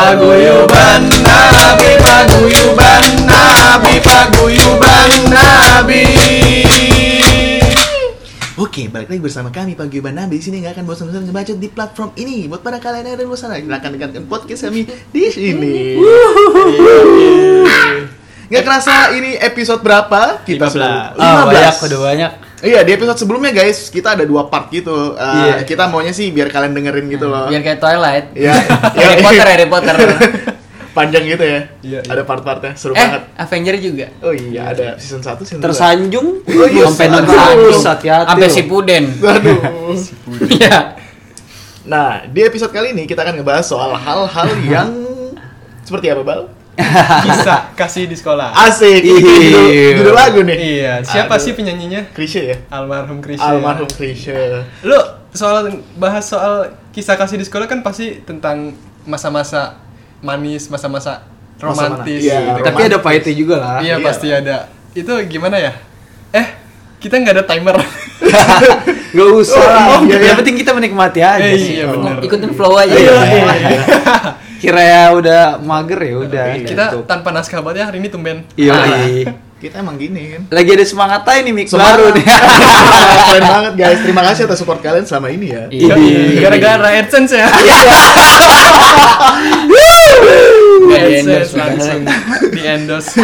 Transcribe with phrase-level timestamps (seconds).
[0.00, 6.04] paguyuban Nabi paguyuban Nabi paguyuban Nabi
[8.60, 12.12] Oke, balik lagi bersama kami Paguyuban Nabi di sini nggak akan bosan-bosan ngebacot di platform
[12.20, 12.44] ini.
[12.44, 15.96] Buat para kalian yang ada di luar sana, silakan dengarkan podcast kami di sini.
[18.52, 20.44] Nggak kerasa ini episode berapa?
[20.44, 20.76] Kita 15.
[20.76, 22.32] sudah Ah, banyak, udah banyak.
[22.60, 25.16] Iya, di episode sebelumnya guys, kita ada dua part gitu.
[25.16, 25.54] Uh, Iya.
[25.64, 27.48] Kita maunya sih biar kalian dengerin gitu loh.
[27.48, 28.26] Biar kayak Twilight.
[28.36, 28.52] Iya.
[29.00, 29.94] Harry Potter, Harry Potter.
[30.96, 31.60] Panjang gitu ya.
[31.80, 32.10] Iya, iya.
[32.10, 33.22] Ada part-partnya, seru eh, banget.
[33.38, 34.06] Avenger juga.
[34.20, 35.66] Oh iya, ada season 1, season 2.
[35.70, 39.04] tersanjung Oh iya, sampai hati-hati Sampai si Puden.
[39.22, 39.60] Aduh.
[40.60, 40.98] Iya.
[41.86, 44.90] Nah, di episode kali ini kita akan ngebahas soal hal-hal yang
[45.80, 46.59] seperti apa, Bal?
[47.24, 49.00] Kisah kasih di sekolah Asik.
[49.00, 49.88] Ini kayak judul, Iya.
[49.96, 50.56] judul lagu nih.
[50.56, 51.42] Iya siapa Aduh.
[51.42, 52.08] sih penyanyinya?
[52.10, 52.56] Krisye ya?
[52.70, 54.64] Almarhum Krisya Almarhum Krisye.
[54.80, 54.96] Lu
[55.30, 59.78] soal bahas soal kisah kasih di sekolah kan pasti tentang masa-masa
[60.20, 61.24] manis, masa-masa
[61.56, 62.60] Masa romantis Iya, gitu.
[62.64, 64.04] tapi ada pahitnya juga lah Iya Iya.
[64.04, 64.56] pasti ada.
[64.92, 65.72] Itu gimana ya?
[66.30, 66.46] Eh,
[66.98, 67.76] kita nggak ada timer.
[69.10, 69.98] Gak usah Oh, lah.
[70.00, 70.34] iya, yang iya.
[70.38, 71.74] penting kita menikmati aja Eh, sih.
[71.76, 72.22] iya benar.
[72.22, 72.94] Ikutin flow aja.
[72.94, 73.54] Iya, ya.
[73.58, 73.82] iya.
[74.60, 76.98] kira ya udah mager ya udah kita gitu.
[77.04, 78.44] tanpa naskah banget ya hari ini tumben.
[78.54, 78.86] iya Ah.
[79.02, 79.32] iya.
[79.56, 80.42] Kita emang gini kan.
[80.48, 82.00] lagi ada semangat aja nih Semangat.
[82.00, 82.24] baru nih
[83.28, 83.98] Keren banget guys.
[84.00, 85.68] Terima kasih atas support kalian selama ini ya.
[85.68, 85.94] Iya.
[85.96, 86.40] Iya.
[86.40, 87.44] Gara-gara AdSense ya.
[90.80, 92.02] Di endorse, langsung
[92.50, 93.20] di endorse.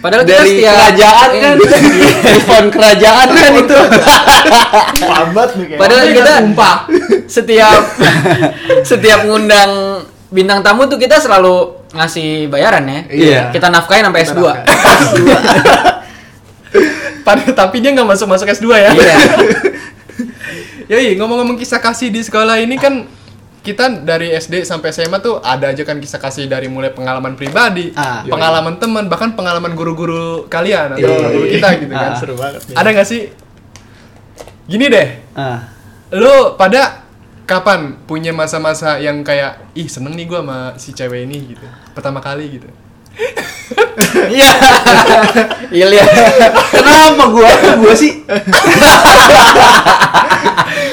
[0.00, 3.78] Padahal kita dari setiap kerajaan kan telepon kerajaan kan itu
[5.04, 5.80] Lambat nih kayak.
[5.80, 6.76] Padahal kita tumpah.
[7.30, 7.82] setiap
[8.82, 13.00] setiap ngundang bintang tamu tuh kita selalu ngasih bayaran ya.
[13.10, 13.42] Iya.
[13.50, 14.40] Kita nafkahin sampai S2.
[17.26, 18.90] Padahal tapi dia nggak masuk masuk S2 ya.
[18.94, 19.16] Iya.
[20.90, 23.06] Yoi, ngomong-ngomong kisah kasih di sekolah ini kan
[23.60, 27.92] kita dari SD sampai SMA tuh ada aja kan kisah kasih dari mulai pengalaman pribadi,
[27.92, 28.24] Ah.
[28.24, 31.52] pengalaman teman, bahkan pengalaman guru-guru kalian atau Iya, guru iya.
[31.60, 32.10] kita gitu kan.
[32.12, 32.16] Ah.
[32.16, 32.76] Seru banget nih.
[32.80, 33.22] Ada nggak sih?
[34.64, 35.80] Gini deh, ah
[36.10, 37.06] lu pada
[37.46, 42.18] kapan punya masa-masa yang kayak ih seneng nih gua sama si cewek ini gitu pertama
[42.18, 42.66] kali gitu
[44.30, 44.50] Iya.
[45.70, 46.08] Iya lihat.
[46.70, 47.50] kenapa gua?
[47.78, 48.22] Gua sih?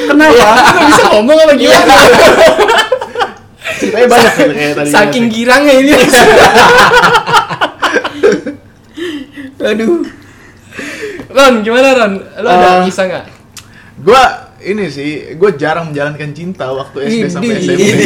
[0.07, 0.43] Kenapa?
[0.67, 1.95] Nggak bisa ngomong apa gimana
[3.77, 4.89] Ceritanya banyak gitu kayak tadi.
[4.89, 5.93] saking girangnya ini.
[9.59, 10.01] Aduh.
[11.27, 12.13] Ron gimana Ron?
[12.17, 13.25] Lu ada Eh, kisah nggak?
[13.99, 14.23] Gua
[14.63, 17.57] ini sih, gue jarang menjalankan cinta waktu SD sampai.
[17.61, 18.01] SMP.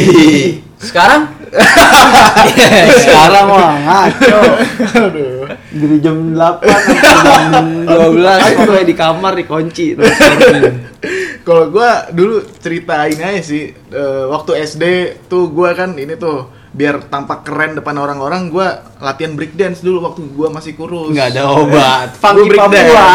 [0.82, 1.30] Sekarang
[3.06, 4.40] sekarang mah ngaco
[4.98, 5.46] Aduh.
[5.70, 9.86] dari jam 8 sampai jam 12 pokoknya di kamar dikunci
[11.42, 14.84] Kalau gua dulu cerita ini aja sih, eh, waktu SD
[15.26, 20.24] tuh gua kan ini tuh biar tampak keren depan orang-orang gua latihan breakdance dulu waktu
[20.32, 21.12] gua masih kurus.
[21.12, 22.08] nggak ada obat.
[22.16, 22.88] Gua funky breakdance.
[22.88, 23.06] Papua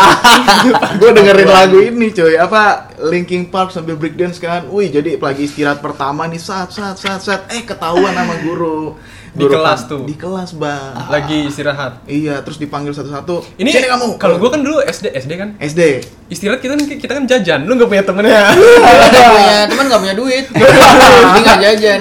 [0.99, 2.37] gue dengerin lagu ini cuy.
[2.37, 2.61] Apa
[3.03, 4.69] Linkin Park sambil breakdance kan?
[4.69, 7.41] Wih jadi lagi istirahat pertama nih saat saat saat saat.
[7.49, 8.93] Eh ketahuan sama guru.
[9.37, 10.01] Di Guru kelas kan- tuh?
[10.01, 10.93] di kelas bang.
[11.13, 12.01] Lagi istirahat.
[12.05, 13.45] Iya terus dipanggil satu-satu.
[13.55, 14.17] Ini sini kamu.
[14.17, 15.53] kalau gua kan dulu SD SD kan?
[15.61, 15.81] SD
[16.29, 17.69] istirahat kita kan kita kan jajan.
[17.69, 18.49] Lu nggak punya temennya.
[18.49, 20.45] Nggak punya teman nggak punya duit.
[20.49, 21.99] Jadi nggak jajan.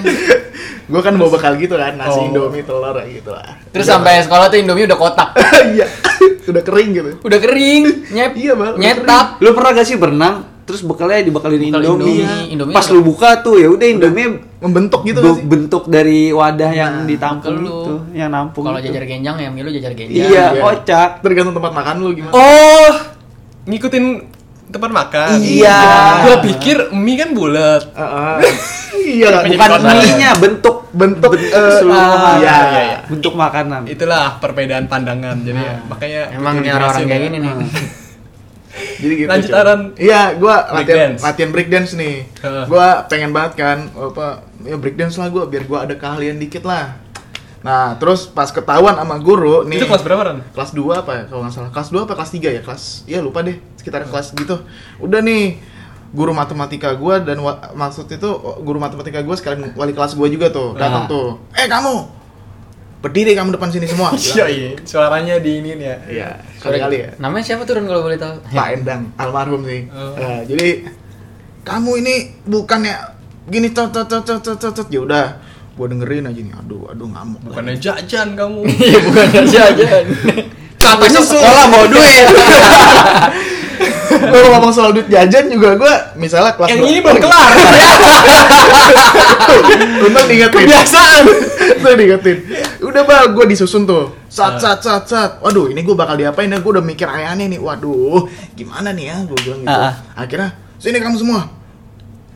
[0.86, 2.26] Gue kan bawa bekal gitu kan nasi Oh.
[2.26, 5.34] indomie telur gitu lah Terus sampai sekolah tuh Indomie udah kotak.
[5.74, 5.86] iya
[6.46, 9.26] udah kering gitu Udah kering, nyep, Iya, Bang, udah nyetak.
[9.38, 13.38] lu pernah gak sih berenang terus bekalnya dibekalin Bekal Indomie, Indomie, Indomie pas lu buka
[13.38, 17.70] tuh ya udah Indomie membentuk gitu be- sih bentuk dari wadah yang ditampung bekal lu.
[17.76, 20.26] itu yang nampung Kalau jajar genjang ya milu jajar genjang.
[20.26, 20.58] iya, Iya.
[20.60, 22.90] kocak tergantung tempat makan lu gimana oh
[23.64, 24.04] ngikutin
[24.66, 25.78] tempat makan Iya.
[26.22, 28.36] gua pikir mie kan bulat Heeh.
[29.16, 32.98] iya lah bukan mie-nya bentuk bentuk eh, keseluruhan iya, iya, iya.
[33.06, 37.26] bentuk makanan itulah perbedaan pandangan jadi ya, makanya Emang nih orang-orang kayak ya.
[37.26, 37.52] gini nih.
[38.76, 39.28] Jadi gitu.
[39.28, 39.52] Lanjut.
[39.52, 39.80] Aran.
[39.96, 41.20] Iya, gua latihan Breakdance.
[41.22, 42.16] latihan breakdance nih.
[42.28, 42.64] Heeh.
[42.66, 44.26] Gua pengen banget kan apa
[44.62, 46.92] ya breakdance lah gua biar gua ada keahlian dikit lah.
[47.60, 49.80] Nah, terus pas ketahuan sama guru nih.
[49.80, 50.38] itu kelas berapa Ran?
[50.50, 51.70] Kelas 2 apa ya kalau nggak salah.
[51.72, 52.60] Kelas 2 apa kelas 3 ya?
[52.60, 53.56] Kelas Iya, lupa deh.
[53.86, 54.66] Sekitar kelas gitu.
[54.98, 55.62] Udah nih
[56.08, 58.30] guru matematika gua dan wa- maksud itu
[58.60, 61.08] guru matematika gua sekalian wali kelas gua juga tuh datang Ah.
[61.08, 61.38] tuh.
[61.54, 61.94] Eh, kamu
[62.98, 64.10] berdiri kamu depan sini semua.
[64.18, 66.28] Iya iya suaranya di ini ya Iya,
[66.58, 67.08] kali kali ya.
[67.16, 68.34] Namanya siapa tuh Ron kalau boleh tahu?
[68.48, 69.86] Pak Endang almarhum sih.
[69.88, 70.18] Oh.
[70.18, 70.82] Nah, jadi
[71.62, 72.94] kamu ini bukannya
[73.46, 75.38] gini tot tot tot tot tot, tot, ya udah
[75.72, 80.04] gua dengerin aja nih aduh aduh ngamuk bukannya jajan kamu Iya bukan jajan.
[80.96, 82.26] Besok sekolah mau duit.
[84.32, 87.46] Kalau ngomong soal duit jajan juga gue misalnya kelas Yang ini belum kelar.
[90.06, 90.60] Untung diingetin.
[90.66, 91.22] Kebiasaan.
[91.80, 92.36] Untung diingetin.
[92.82, 94.14] Udah bal, gue disusun tuh.
[94.28, 95.30] Sat, sat, sat, sat.
[95.40, 96.58] Waduh, ini gue bakal diapain ya?
[96.60, 97.60] Gue udah mikir aneh-aneh nih.
[97.60, 99.16] Waduh, gimana nih ya?
[99.24, 99.72] Gue bilang gitu.
[99.72, 100.24] Ah, ah.
[100.24, 101.40] Akhirnya, sini kamu semua.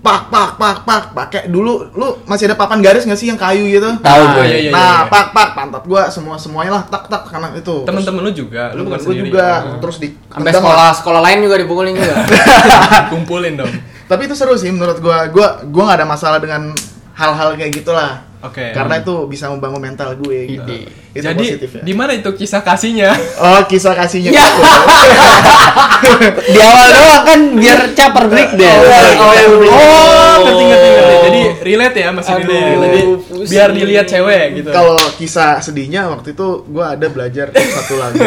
[0.01, 1.03] Pak, pak, pak, pak.
[1.13, 3.85] Pakai dulu, lu masih ada papan garis nggak sih yang kayu gitu?
[4.01, 4.45] Tahu Ah, gue.
[4.49, 4.71] iya, iya.
[4.73, 7.85] nah, pak, pak, pantat gue semua semuanya lah, tak, tak, karena itu.
[7.85, 9.29] Temen-temen lu juga, lu bukan gue sendiri.
[9.29, 9.49] juga.
[9.61, 9.79] Oh.
[9.85, 12.17] Terus di Sampai sekolah sekolah lain juga dipukulin juga.
[13.13, 13.73] Kumpulin dong.
[14.09, 15.29] Tapi itu seru sih menurut gua.
[15.29, 16.73] Gua gua nggak ada masalah dengan
[17.13, 18.25] hal-hal kayak gitulah.
[18.41, 18.73] Oke.
[18.73, 20.65] Karena itu bisa membangun mental gue gitu.
[20.65, 20.89] Ide.
[21.13, 21.83] Itu Jadi ya.
[21.85, 23.13] di mana itu kisah kasihnya?
[23.37, 24.33] Oh, kisah kasihnya.
[24.33, 24.45] Ya.
[24.49, 24.63] itu.
[26.57, 28.65] Di awal doang kan biar caper break deh.
[28.65, 29.69] Oh, iya, iya.
[29.69, 31.15] Oh, ngerti ngerti ngerti.
[31.21, 32.81] Jadi relate ya masih Aduh, relate.
[32.81, 33.49] Jadi pusing.
[33.53, 34.71] biar dilihat cewek gitu.
[34.73, 38.25] Kalau kisah sedihnya waktu itu gua ada belajar satu lagu.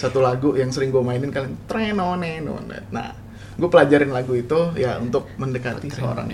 [0.00, 2.88] satu lagu yang sering gue mainin kan trenonenonet.
[2.88, 3.12] Nah,
[3.52, 6.24] gue pelajarin lagu itu ya untuk mendekati seorang.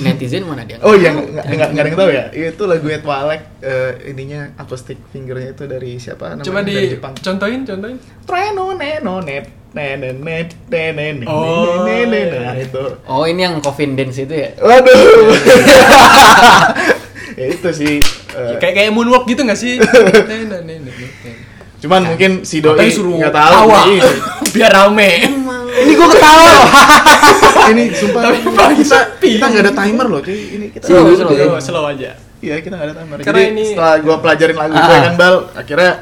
[0.00, 0.76] Netizen mana dia?
[0.78, 2.24] Oh iya, nggak nggak nggak ada yang tahu ya.
[2.30, 6.44] Itu lagu Twilight eh, ininya acoustic fingernya itu dari siapa namanya?
[6.44, 7.12] Coba dari di Jepang.
[7.14, 7.96] contohin, contohin.
[8.22, 12.28] Trenonenonet, nenenet, nenenet, Oh, nenenet.
[12.30, 12.40] iya.
[12.44, 12.82] Nah, itu.
[13.04, 14.48] Oh ini yang coffin dance itu ya?
[14.56, 14.92] Waduh.
[17.38, 17.94] ya itu sih.
[18.32, 19.78] eh, Kayak kayak moonwalk gitu gak sih?
[21.82, 23.66] cuman mungkin si doi nggak tahu
[24.54, 25.10] biar rame.
[25.74, 26.66] Ini gue ketawa loh.
[27.72, 31.30] ini sumpah Tapi kita kita nggak ada timer loh cuy ini kita Slow, slow.
[31.30, 32.10] Slow, slow aja.
[32.38, 33.16] Iya kita nggak ada timer.
[33.20, 34.82] Karena Jadi ini- setelah gua pelajarin lagu Ah.
[34.82, 35.92] gue kan bal, akhirnya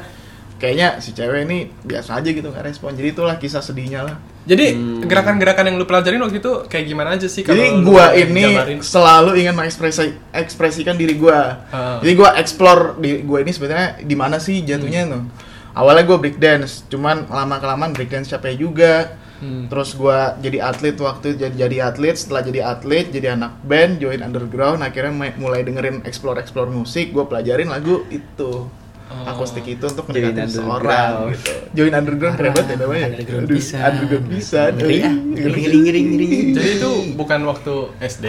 [0.57, 2.93] kayaknya si cewek ini biasa aja gitu nggak respon.
[2.93, 4.15] Jadi itulah kisah sedihnya lah.
[4.41, 4.73] Jadi
[5.05, 8.79] gerakan-gerakan yang lu pelajarin waktu itu kayak gimana aja sih kalau Jadi gua ini jabarin?
[8.81, 10.03] selalu ingin mengekspresi
[10.33, 11.61] ekspresikan diri gua.
[11.69, 12.01] Ah.
[12.01, 15.11] Jadi gua explore di gua ini sebenarnya di mana sih jatuhnya Hmm.
[15.11, 15.23] tuh.
[15.71, 19.20] Awalnya gua break dance, cuman lama kelamaan break dance capek juga.
[19.41, 19.65] Hmm.
[19.67, 24.21] Terus gua jadi atlet waktu jadi jadi atlet, setelah jadi atlet jadi anak band, join
[24.21, 28.69] underground, akhirnya mulai dengerin explore explore musik, gua pelajarin lagu itu.
[29.11, 29.27] Oh.
[29.27, 30.47] Akustik itu untuk underground.
[30.47, 31.51] seseorang gitu.
[31.73, 33.05] Join underground keren banget ya namanya.
[33.11, 33.81] Underground Aduh, pisan.
[33.83, 34.61] Underground bisa.
[34.71, 35.13] Ngeri ah.
[35.13, 36.27] Ngeri ngeri ngeri ngeri.
[36.51, 38.25] Jadi itu bukan waktu SD.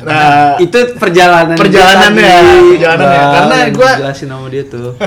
[0.00, 2.58] Nah, itu perjalanan Perjalanannya, tadi.
[2.74, 3.20] perjalanannya.
[3.20, 4.96] Bang, Karena gua- jelasin sama dia tuh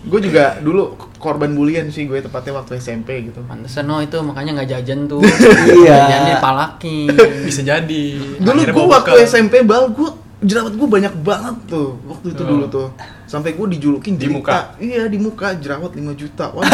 [0.00, 4.56] gue juga dulu korban bulian sih gue tepatnya waktu SMP gitu Pantesan no itu makanya
[4.56, 5.20] nggak jajan tuh.
[5.76, 5.92] Iya.
[5.98, 7.12] Jajannya palakin.
[7.44, 8.04] Bisa jadi.
[8.36, 9.10] dulu gue waktu.
[9.22, 10.08] SMP bal gue
[10.40, 12.48] jerawat gue banyak banget tuh waktu itu Oh.
[12.48, 12.88] dulu tuh
[13.24, 14.34] sampai gue dijulukin Di jelita.
[14.34, 14.58] muka?
[14.78, 16.64] iya di muka jerawat 5 juta wah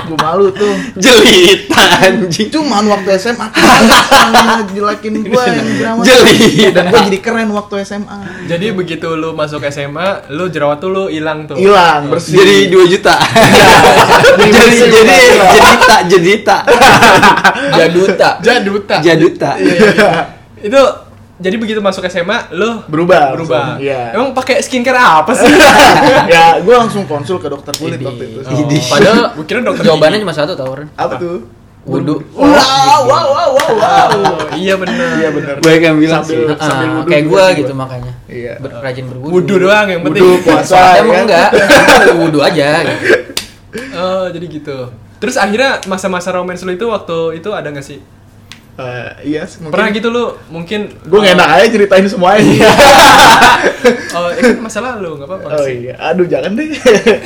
[0.00, 6.70] gue malu tuh jelita anjing cuman waktu SMA kan jelakin gue yang jerawat Jelit.
[6.70, 11.04] dan gue jadi keren waktu SMA Jadi begitu lu masuk SMA, lu jerawat tuh lu
[11.08, 11.58] hilang tuh.
[11.58, 13.14] hilang bersih jadi 2 juta
[14.38, 15.50] jadi bersih, jadi Pak.
[15.50, 16.56] jedita jedita
[17.78, 18.28] Jaduta.
[18.40, 18.96] Jaduta.
[19.00, 20.22] jaduta Iya, iya, iya.
[20.60, 20.80] Itu
[21.38, 23.78] jadi begitu masuk SMA, lu berubah berubah.
[23.78, 23.80] langsung.
[23.80, 25.46] iya Emang pakai skincare apa sih?
[26.28, 28.04] ya gue langsung konsul ke dokter kulit Idi.
[28.04, 28.66] waktu itu Oh.
[28.90, 30.24] Padahal Gua kira dokter jawabannya gigi.
[30.24, 30.90] cuma satu tau Ren.
[30.92, 31.46] apa tuh
[31.80, 32.20] Wudu.
[32.34, 32.52] wow
[33.00, 34.08] wow wow wow wow
[34.52, 35.08] iya benar.
[35.16, 37.80] iya benar banyak yang bilang sih Sambil- Ah, sambil wudu kayak sih gitu gua.
[37.80, 38.12] makanya.
[38.28, 38.52] Iya.
[38.58, 39.32] Ber- rajin berwudu.
[39.32, 40.22] Wudu doang yang penting.
[40.22, 40.76] Wudu, puasa.
[40.76, 41.24] Ya emang kan?
[41.24, 41.48] enggak.
[42.20, 43.12] Wudu aja gitu.
[43.94, 44.78] Oh, jadi gitu.
[45.16, 47.98] Terus akhirnya masa-masa romance lu itu waktu itu ada gak sih?
[48.78, 52.70] Eh, iya mungkin Pernah gitu lu mungkin gue gak enak aja ceritain semuanya
[54.10, 55.84] Oh, itu kan masa lalu, enggak apa-apa oh sih.
[55.84, 56.70] iya aduh jangan deh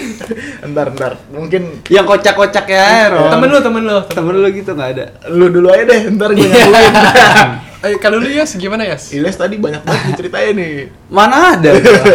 [0.71, 3.99] ntar ntar mungkin yang kocak-kocak ya Ron Temen lu, temen lu.
[4.07, 6.95] temen lu gitu nggak ada lu dulu aja deh ntar gue nyambungin
[7.83, 9.11] Eh, kalau lu Yas gimana Yas?
[9.11, 11.71] Iles tadi banyak banget diceritain nih mana ada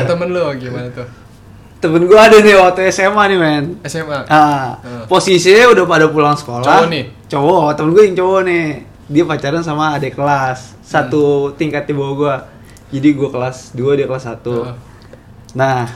[0.08, 1.06] temen lu gimana tuh?
[1.78, 4.26] temen gua ada nih waktu SMA nih men SMA.
[4.26, 5.06] Ah, Hmm.
[5.06, 6.66] posisinya udah pada pulang sekolah.
[6.66, 7.04] Cowok nih?
[7.28, 8.66] Cowok, temen gue yang cowok nih.
[9.08, 12.36] Dia pacaran sama adik kelas, satu tingkat di bawah gua.
[12.92, 14.44] Jadi gua kelas 2, dia kelas 1.
[14.44, 14.76] Heeh.
[15.56, 15.88] Nah,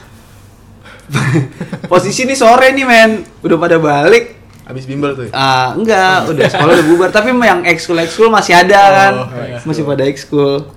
[1.92, 4.40] posisi nih sore nih men, udah pada balik.
[4.62, 5.32] abis bimbel tuh ya?
[5.34, 9.14] Ah, enggak, udah sekolah udah bubar, tapi yang ekskul ekskul masih ada kan.
[9.26, 9.58] Oh, iya.
[9.66, 10.70] Masih pada ekskul.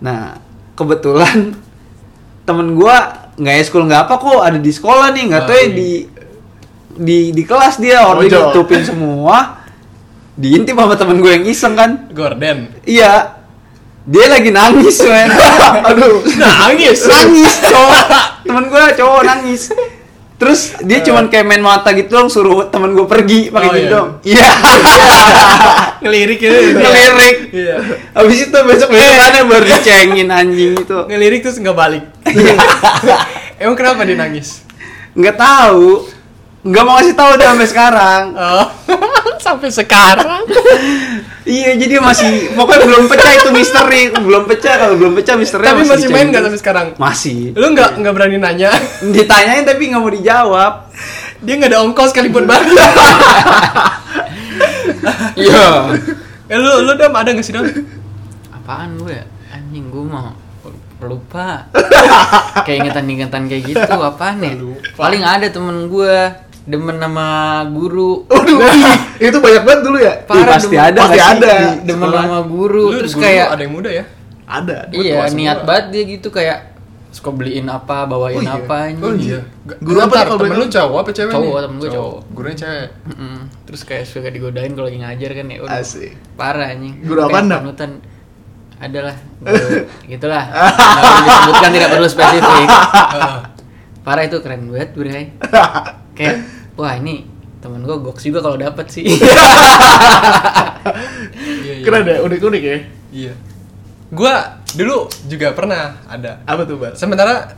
[0.00, 0.40] Nah,
[0.74, 1.54] kebetulan
[2.48, 5.70] temen gua nggak ekskul nggak apa kok ada di sekolah nih, nggak tahu ya Ah,
[5.70, 5.90] di
[7.00, 9.59] di di kelas dia orang ditutupin semua.
[10.40, 12.08] Diintip sama temen gue yang iseng kan.
[12.10, 12.72] Gordon.
[12.82, 13.36] Iya.
[14.02, 15.28] Dia lagi nangis, men.
[15.88, 17.04] aduh Nangis.
[17.04, 18.04] nangis, cowok.
[18.48, 19.68] Temen gue cowok nangis.
[20.34, 23.84] Terus dia cuman kayak main mata gitu dong suruh temen gue pergi pakai Oh, gitu
[23.84, 23.92] iya.
[23.92, 24.08] dong.
[24.24, 24.48] Iya.
[26.00, 26.50] Ngelirik ya.
[26.72, 27.36] Ngelirik.
[27.52, 27.76] Iya.
[28.16, 30.98] Habis itu besok besokannya baru dicengin anjing itu.
[31.04, 32.04] Ngelirik terus nggak balik.
[33.60, 34.64] Emang kenapa dia nangis?
[35.12, 36.08] Nggak tahu.
[36.60, 38.22] Nggak mau ngasih tahu dia sampai sekarang.
[38.40, 40.44] Oh, sampai sekarang.
[41.40, 45.66] Iya, jadi masih pokoknya belum pecah itu misteri, belum pecah kalau belum pecah misteri.
[45.66, 46.86] Tapi masih main nggak sampai sekarang?
[46.94, 47.56] Masih.
[47.58, 48.70] Lu nggak nggak berani nanya?
[49.02, 50.92] Ditanyain tapi nggak mau dijawab.
[51.42, 52.70] Dia nggak ada ongkos kali buat balik.
[55.34, 55.96] Iya.
[56.46, 57.66] eh, lu lu dam ada nggak sih dam?
[58.54, 59.26] Apaan gue ya?
[59.50, 60.30] Anjing gue mau
[61.02, 61.66] lupa.
[62.68, 64.54] Keingetan-ingetan kayak gitu apaan ya?
[64.94, 66.16] Paling ada temen gue
[66.62, 67.26] demen nama
[67.66, 68.24] guru.
[68.26, 68.58] Waduh,
[69.18, 70.14] itu banyak banget dulu ya.
[70.22, 71.52] Parah, pasti demen- ada pasti ada.
[71.78, 72.22] Demen sekolah?
[72.22, 74.04] nama guru Lu terus guru kayak ada yang muda ya?
[74.44, 74.76] Ada.
[74.90, 75.36] iya semua.
[75.36, 76.58] niat banget dia gitu kayak
[77.10, 78.54] suka beliin apa bawain Oh iya?
[78.56, 79.02] apa anjing.
[79.02, 79.40] Oh iya.
[79.78, 81.60] Guru apa kalau temen lu cowok apa cewek Cowok, nih?
[81.60, 82.18] temen gua cowok.
[82.30, 82.88] Gurunya cewek.
[83.08, 83.36] Mm-mm.
[83.64, 85.74] Terus kayak suka digodain kalau lagi ngajar kan ya udah.
[85.76, 86.12] Asik.
[86.34, 86.94] Parah anjing.
[87.00, 87.50] Guru Dam?
[87.56, 87.90] Panutan
[88.76, 90.44] adalah guru gitulah.
[90.54, 92.66] Nggak perlu disebutkan tidak perlu spesifik.
[93.14, 93.38] Heeh.
[94.00, 95.24] Parah itu keren banget, Bray.
[96.20, 96.36] Kayak
[96.80, 97.24] wah ini
[97.60, 99.08] temen gue goks juga kalau dapet sih.
[101.40, 101.84] Iya, iya.
[101.84, 102.76] Keren ya, unik-unik ya.
[103.12, 103.32] Iya.
[104.10, 106.40] Gua dulu juga pernah ada.
[106.48, 106.96] Apa tuh, Bar?
[106.96, 107.52] Sementara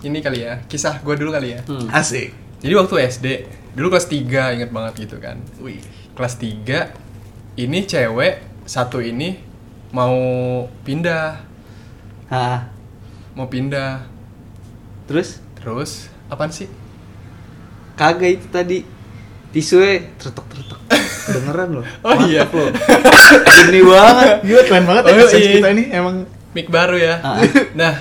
[0.00, 1.60] ini kali ya, kisah gua dulu kali ya.
[1.64, 1.88] Hmm.
[1.90, 2.32] Asik.
[2.60, 3.26] Jadi waktu SD,
[3.72, 5.40] dulu kelas 3 inget banget gitu kan.
[5.64, 5.80] Wih.
[6.12, 6.92] Kelas 3
[7.56, 9.40] ini cewek satu ini
[9.90, 10.14] mau
[10.84, 11.40] pindah,
[12.30, 12.70] Ah,
[13.34, 14.06] mau pindah.
[15.10, 16.70] terus Terus apaan sih?
[18.00, 18.78] Kagak itu tadi
[19.50, 20.80] tisunya tretok tretok
[21.26, 22.48] kedengeran loh Oh iya.
[22.48, 22.70] Mantap loh
[23.60, 25.52] gini banget Gila keren banget ya Oh, sense iya.
[25.54, 26.16] kita ini emang
[26.50, 27.14] Mic baru ya.
[27.20, 27.38] Ah.
[27.78, 27.94] Nah,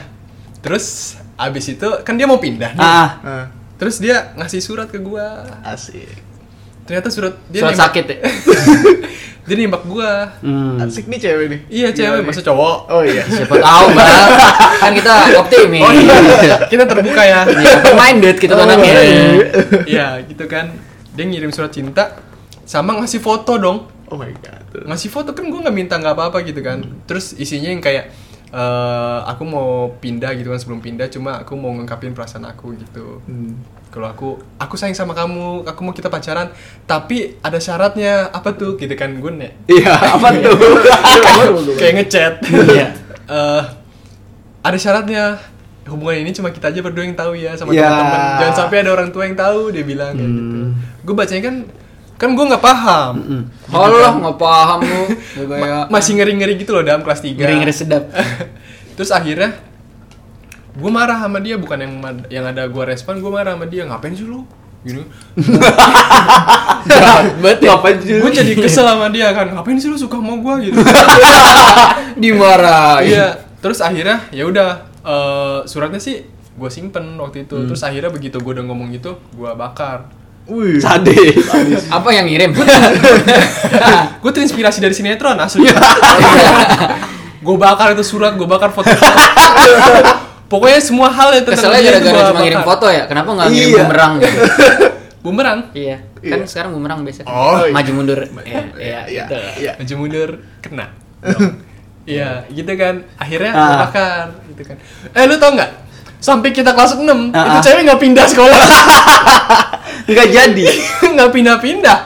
[0.60, 2.82] terus abis itu kan dia mau pindah nih.
[2.82, 5.46] ah ah, Terus dia ngasih surat ke gua.
[5.62, 6.29] asik.
[6.90, 8.18] Ternyata surat dia Surat nembak- sakit ya.
[9.48, 10.12] dia nembak gua.
[10.42, 10.82] hmm.
[10.82, 11.60] Asik nih cewek nih.
[11.70, 12.78] Iya cewek, Gimana masa cowok?
[12.88, 13.22] Oh iya.
[13.24, 14.10] Siapa tahu, Bang.
[14.80, 15.82] Kan kita optimis.
[15.82, 16.16] Oh iya,
[16.66, 17.40] kita terbuka ya.
[17.46, 18.94] Iya, open minded gitu Oh, anaknya.
[19.00, 19.26] iya.
[19.86, 20.74] Iya, gitu kan.
[21.12, 22.18] Dia ngirim surat cinta
[22.64, 23.86] sama ngasih foto dong.
[24.08, 24.86] Oh my god.
[24.86, 26.82] Ngasih foto kan gue nggak minta nggak apa-apa gitu kan.
[27.06, 28.10] Terus isinya yang kayak
[28.50, 33.22] eh aku mau pindah gitu kan sebelum pindah cuma aku mau ngungkapin perasaan aku gitu.
[33.30, 33.54] Hmm.
[33.90, 36.54] Kalau aku aku sayang sama kamu, aku mau kita pacaran,
[36.86, 40.58] tapi ada syaratnya apa tuh gitu kan gue nek iya apa tuh
[41.80, 42.34] kayak ngechat.
[42.46, 42.88] Iya.
[43.30, 43.64] Eh,
[44.66, 45.38] ada syaratnya
[45.86, 47.86] hubungan ini cuma kita aja berdua yang tahu ya sama Ya.
[47.86, 48.20] teman-teman.
[48.42, 50.58] Jangan sampai ada orang tua yang tahu dia bilang kayak gitu.
[50.66, 50.70] Hmm.
[51.06, 51.56] Gue bacanya kan
[52.20, 53.14] kan gue nggak paham.
[53.72, 55.04] Allah nggak paham lu.
[55.64, 58.12] Ma- masih ngeri-ngeri gitu loh dalam kelas 3 ngeri-ngeri sedap.
[59.00, 59.56] Terus akhirnya
[60.76, 61.94] gue marah sama dia bukan yang
[62.28, 63.88] yang ada gue respon gue marah sama dia.
[63.88, 64.44] Ngapain sih lu?
[64.84, 65.00] Gitu
[67.60, 69.56] ya apa sih gue jadi kesel sama dia kan.
[69.56, 70.80] Ngapain sih lu suka sama gue gitu.
[72.22, 73.16] Dimarahin.
[73.16, 73.28] iya.
[73.64, 74.70] Terus akhirnya ya udah
[75.08, 76.28] eh, suratnya sih
[76.60, 77.56] gue simpen waktu itu.
[77.64, 80.19] Terus akhirnya begitu gue udah ngomong gitu gue bakar
[80.50, 80.82] Wih.
[80.82, 81.14] sade
[81.88, 82.52] Apa yang ngirim?
[84.22, 85.64] gue terinspirasi dari sinetron asli
[87.40, 88.90] gue bakar itu surat gue bakar foto
[90.46, 92.70] pokoknya semua hal yang tentang Keselnya gara-gara cuma ngirim bakar.
[92.74, 93.04] foto ya.
[93.06, 93.78] Kenapa nggak ngirim Iya.
[93.80, 94.40] bumerang gitu?
[95.24, 95.98] bumerang Iya.
[96.18, 96.46] Kan Iya.
[96.46, 97.22] sekarang bumerang biasa.
[97.24, 97.72] Oh, iya.
[97.72, 98.20] Maju mundur.
[98.20, 99.24] Iya, iya, Iya.
[99.24, 99.36] gitu.
[99.56, 99.72] Iya.
[99.78, 100.30] maju mundur
[100.60, 100.86] kena.
[102.04, 102.96] Iya, gitu kan.
[103.16, 103.78] Akhirnya Ah.
[103.86, 104.78] bakar gitu kan.
[105.14, 105.72] Eh, lu tau nggak?
[106.20, 108.60] Sampai kita kelas 6, itu Ah, cewek nggak pindah sekolah.
[110.12, 110.66] nggak jadi
[111.16, 111.98] nggak pindah-pindah.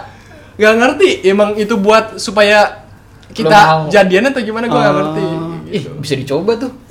[0.53, 2.85] Nggak ngerti, emang itu buat supaya
[3.27, 4.97] kita jadian atau gimana gua nggak Oh.
[4.99, 5.25] ngerti.
[5.71, 5.89] Ih, Gitu.
[5.97, 6.71] bisa dicoba tuh.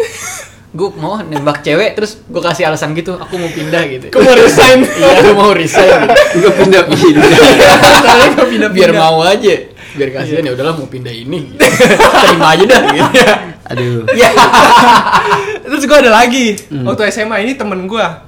[0.72, 4.32] gue mau nembak cewek terus gue kasih alasan gitu aku mau pindah gitu Gua mau
[4.34, 4.80] resign.
[4.80, 6.40] iya gue mau resign gitu.
[6.40, 8.70] gue pindah pindah Soalnya nggak pindah-pindah.
[8.72, 9.54] biar mau aja
[9.92, 11.60] biar kasihan ya udahlah mau pindah ini gitu.
[12.24, 13.20] terima aja dah gitu
[13.62, 14.28] aduh Iya.
[15.62, 16.58] Terus gua ada lagi.
[16.68, 16.84] Hmm.
[16.84, 18.26] Waktu SMA ini temen gua.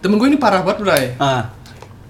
[0.00, 1.04] Temen gue ini parah banget, Bray.
[1.16, 1.52] ah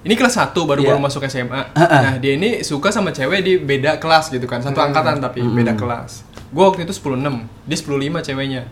[0.01, 0.89] Ini kelas 1 baru Iya.
[0.95, 1.61] baru masuk SMA.
[1.71, 2.01] Ah, ah.
[2.01, 4.63] Nah, dia ini suka sama cewek di beda kelas gitu kan.
[4.63, 6.25] Satu angkatan tapi beda kelas.
[6.49, 8.65] Gua waktu itu 10 6, dia 10 5 ceweknya.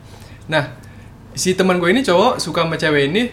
[0.47, 0.73] Nah,
[1.35, 3.29] si teman gue ini cowok suka sama cewek ini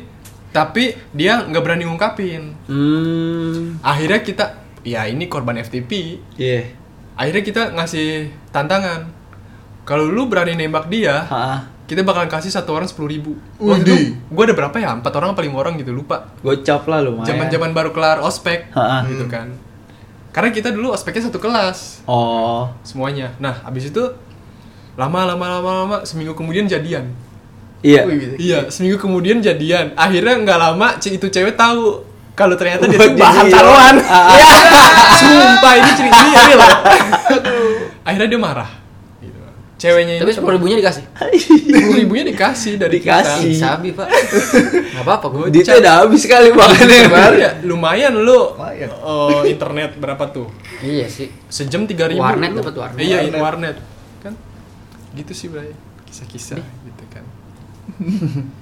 [0.52, 2.44] tapi dia nggak berani ngungkapin.
[2.68, 4.46] hmm Akhirnya kita
[4.84, 6.20] ya ini korban FTP.
[6.36, 6.68] iya
[7.16, 8.10] Akhirnya kita ngasih
[8.50, 9.08] tantangan.
[9.84, 13.38] Kalau lu berani nembak dia, ah kita bakalan kasih satu orang sepuluh ribu.
[13.62, 14.98] Waktu itu gue ada berapa ya?
[14.98, 16.34] Empat orang apa lima orang gitu lupa.
[16.42, 19.06] gocap lah lumayan Zaman zaman baru kelar ospek Ha-ha.
[19.06, 19.54] gitu kan.
[20.34, 23.38] Karena kita dulu ospeknya satu kelas oh semuanya.
[23.38, 24.02] Nah habis itu
[24.98, 27.14] lama lama lama lama seminggu kemudian jadian.
[27.86, 29.94] iya Wih, Iya seminggu kemudian jadian.
[29.94, 32.02] Akhirnya nggak lama itu cewek tahu
[32.36, 33.96] kalau ternyata dia tuh bahan taruhan.
[34.02, 34.58] Iya.
[35.22, 36.62] Sumpah ini cerita ini real.
[38.04, 38.70] Akhirnya dia marah.
[39.76, 41.04] Ceweknya Tapi sepuluh ribunya dikasih.
[41.68, 43.52] sepuluh ribunya dikasih dari Dikasih.
[43.52, 44.08] Ih, sabi pak.
[44.08, 45.46] Gak apa-apa gue.
[45.52, 46.64] Duitnya udah habis kali kita.
[46.64, 47.00] makanya.
[47.36, 48.90] Ya, lumayan lu Lumayan.
[48.98, 50.48] oh, internet berapa tuh
[50.80, 51.28] Iya sih.
[51.48, 52.60] sejam tiga ribu Warnet lu.
[52.60, 53.00] dapet warnet.
[53.00, 53.42] iya Warnet.
[53.42, 53.78] warnet
[54.20, 54.34] kan
[55.14, 57.24] gitu sih bray kisah-kisah gitu kan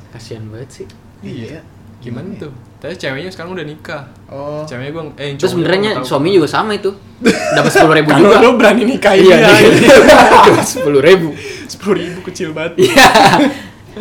[0.10, 0.86] Kasian banget sih.
[1.22, 1.62] Iya.
[2.00, 2.52] gimana tuh
[2.84, 4.66] tapi ceweknya sekarang udah nikah Oh.
[4.66, 6.92] ceweknya gue eh yang Terus sebenarnya suami juga sama itu.
[7.56, 8.36] Dapat sepuluh ribu juga.
[8.38, 9.38] lu berani nikahin Iya,
[9.72, 9.96] dia
[10.44, 11.32] dapat sepuluh ribu.
[11.64, 13.08] sepuluh ribu kecil banget Iya.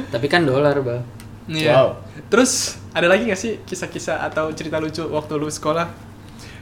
[0.08, 0.98] Tapi kan dolar bang.
[1.46, 1.70] Iya.
[1.70, 1.88] Wow.
[2.26, 5.86] Terus ada lagi gak sih kisah-kisah atau cerita lucu waktu lu sekolah?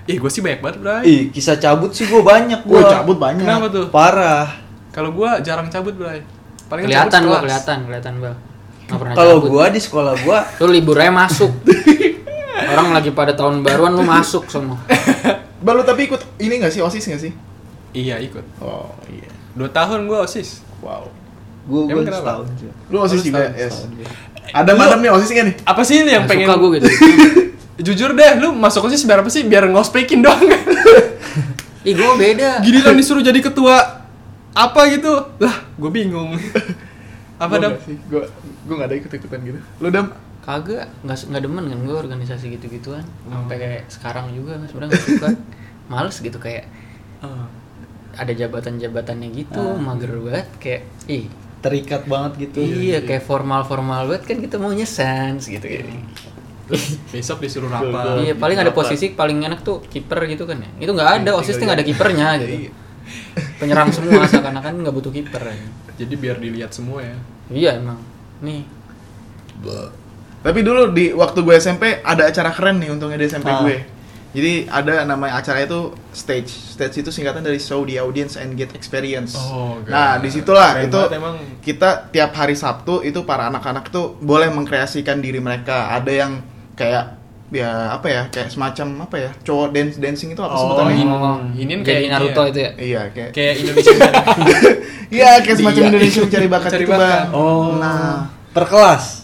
[0.04, 1.02] Ih, gue sih banyak banget, Bray.
[1.02, 2.90] Ih, kisah cabut sih gue banyak Gue gua.
[2.92, 3.40] cabut banyak.
[3.40, 3.86] Kenapa tuh?
[3.88, 4.60] Parah.
[4.90, 6.20] Kalau gue jarang cabut, Bray.
[6.66, 7.40] Paling Kelihatan sekelas.
[7.40, 8.36] kelihatan, kelihatan bang.
[8.90, 11.46] Kalau gua di sekolah gua Lu liburnya masuk.
[12.70, 14.78] Orang lagi pada tahun baruan lu masuk semua.
[15.66, 17.32] Balu tapi ikut ini gak sih OSIS gak sih?
[17.92, 18.44] Iya, ikut.
[18.62, 19.28] Oh iya.
[19.52, 20.62] Dua tahun gue OSIS.
[20.80, 21.10] Wow.
[21.68, 22.20] gua Emang gua kenapa?
[22.24, 22.46] setahun.
[22.88, 23.84] Lu OSIS juga, yes.
[23.84, 24.08] Gua.
[24.50, 25.56] Ada madam nih OSIS gak nih?
[25.66, 26.46] Apa sih yang Nggak pengen...
[26.48, 26.88] suka gue gitu.
[27.86, 29.42] Jujur deh, lu masuk OSIS biar apa sih?
[29.44, 30.40] Biar ngospekin doang.
[31.88, 32.60] Ih gue beda.
[32.60, 34.04] Gini kan disuruh jadi ketua
[34.52, 35.12] apa gitu.
[35.40, 36.36] Lah, gue bingung.
[37.40, 37.72] apa, Gua Dam?
[38.08, 38.22] Gue
[38.68, 39.60] gue gak ada ikut-ikutan gitu.
[39.80, 40.12] Lu Dam?
[40.50, 43.06] Kagak, nggak nggak demen kan gue organisasi gitu-gituan.
[43.22, 43.60] Sampai Oh.
[43.60, 45.28] kayak sekarang juga sebenarnya nggak suka.
[45.90, 46.66] Males gitu kayak
[47.20, 47.46] Oh.
[48.12, 49.78] ada jabatan-jabatannya gitu, Ah.
[49.78, 51.30] mager banget kayak ih
[51.60, 52.58] Terikat banget gitu.
[52.58, 55.84] iya kayak formal-formal banget kan kita maunya sans gitu Iya.
[55.84, 56.02] kan.
[56.66, 58.14] Terus besok disuruh Betul, rapat.
[58.20, 60.70] Iya, paling ada posisi paling enak tuh kiper gitu kan ya.
[60.78, 62.40] Itu nggak ada, Iya, OSIS tuh nggak ada kipernya Iya.
[62.40, 62.54] gitu.
[63.58, 65.42] Penyerang semua seakan-akan nggak butuh kiper.
[65.44, 65.54] ya.
[65.98, 67.16] Jadi biar dilihat semua ya.
[67.46, 68.00] Iya emang.
[68.40, 68.64] Nih,
[70.40, 73.60] Tapi dulu di waktu gue SMP ada acara keren nih untungnya di SMP Ah.
[73.60, 73.76] gue.
[74.30, 76.46] Jadi ada namanya acaranya itu stage.
[76.48, 79.34] Stage itu singkatan dari show the audience and get experience.
[79.34, 79.90] Oh, God.
[79.90, 81.34] nah di situlah Keren itu emang.
[81.58, 85.90] kita tiap hari Sabtu itu para anak-anak tuh boleh mengkreasikan diri mereka.
[85.90, 86.32] Ada yang
[86.72, 87.18] kayak
[87.50, 90.94] ya apa ya kayak semacam apa ya cowok dance dancing itu apa Oh, sebutannya?
[90.94, 92.46] ini- oh, kayak Naruto ya.
[92.46, 92.70] itu ya.
[92.78, 93.94] Iya kayak Kayak Indonesia.
[95.10, 95.88] iya kayak semacam Iya.
[95.90, 97.02] Indonesia mencari bakat itu bakat.
[97.02, 97.26] bang.
[97.34, 97.74] Oh.
[97.76, 99.19] Nah per kelas.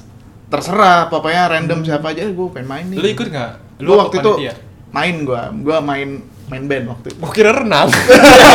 [0.56, 2.96] Terserah pokoknya random siapa aja gue pengen main nih.
[2.96, 3.52] lu ikut nggak?
[3.78, 4.54] Lu apa waktu itu panitia?
[4.88, 6.08] main gua, gua main
[6.46, 7.18] main band waktu itu.
[7.18, 7.90] Gua kira renang.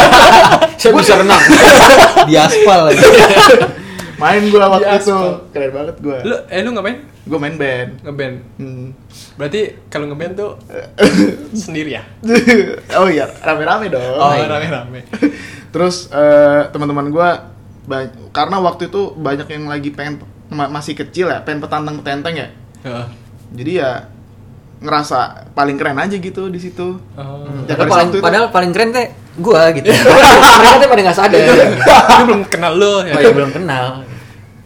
[0.80, 1.38] Saya bisa renang.
[2.30, 3.04] Di aspal lagi.
[4.16, 5.14] Main gua waktu Di itu.
[5.14, 5.30] aspal.
[5.52, 6.18] Keren banget gua.
[6.22, 6.98] lu eh lu ngapain?
[7.22, 7.90] Gua main band.
[8.02, 8.36] Ngeband.
[8.58, 8.88] Hmm.
[9.36, 10.52] Berarti kalau ngeband tuh
[11.64, 12.04] sendiri ya?
[12.96, 14.02] oh iya, rame-rame dong.
[14.18, 15.06] Oh, rame-rame.
[15.70, 20.22] Terus eh, teman-teman gua ba- karena waktu itu banyak yang lagi pengen
[20.52, 22.48] ma- masih kecil ya, pengen petantang petenteng ya.
[22.84, 23.06] Heeh.
[23.52, 24.06] Jadi ya
[24.82, 25.20] ngerasa
[25.54, 26.98] paling keren aja gitu di situ.
[27.14, 27.46] Oh.
[27.64, 29.88] Ya, Padahal pada paling, padahal paling keren teh gua gitu.
[30.60, 31.38] Mereka tuh pada nggak sadar.
[31.38, 31.54] Itu
[32.26, 33.14] belum kenal lu ya.
[33.14, 33.86] Oh, ya belum kenal.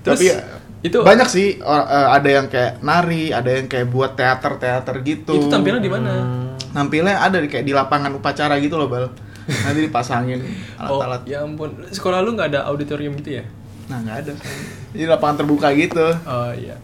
[0.02, 0.38] Terus Tapi ya,
[0.82, 5.34] itu banyak sih or- eh, ada yang kayak nari, ada yang kayak buat teater-teater gitu.
[5.36, 6.14] itu tampilnya di mana?
[6.72, 9.08] nampilnya ada di kayak di lapangan upacara gitu loh bal
[9.48, 10.44] nanti dipasangin
[10.76, 11.72] Oh, alat-alat ya ampun.
[11.88, 13.44] Sekolah lu nggak ada auditorium gitu ya?
[13.86, 14.34] Nah nggak ada
[14.92, 16.76] jadi lapangan terbuka gitu Oh iya.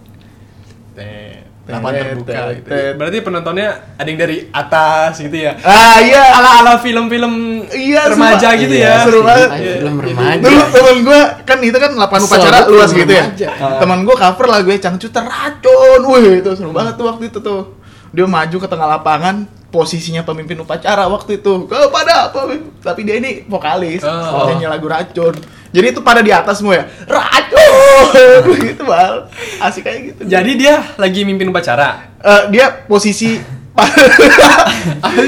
[0.92, 2.68] Teh, lapangan terbuka gitu.
[2.94, 5.56] Berarti penontonnya ada yang dari atas gitu ya?
[5.62, 8.60] ah iya Ala-ala film-film Iya, remaja sumpah.
[8.60, 8.96] gitu Iya, ya.
[9.02, 9.50] seru banget.
[9.52, 10.06] Ayo, film Iya.
[10.06, 10.42] remaja.
[10.44, 13.50] dulu temen gue kan itu kan lapangan upacara luas gitu ya remaja.
[13.80, 17.62] teman gue cover lagu cangcuter racun wih itu seru banget tuh waktu itu tuh
[18.10, 19.36] dia maju ke tengah lapangan
[19.68, 22.52] posisinya pemimpin upacara waktu itu kepada apa
[22.84, 24.44] tapi dia ini vokalis Oh.
[24.46, 25.32] nyanyi lagu racun
[25.72, 29.28] jadi itu pada di atas semua ya racun gitu bal
[29.62, 32.12] asik kayak gitu Jadi dia lagi mimpin upacara.
[32.18, 33.40] Eh, dia posisi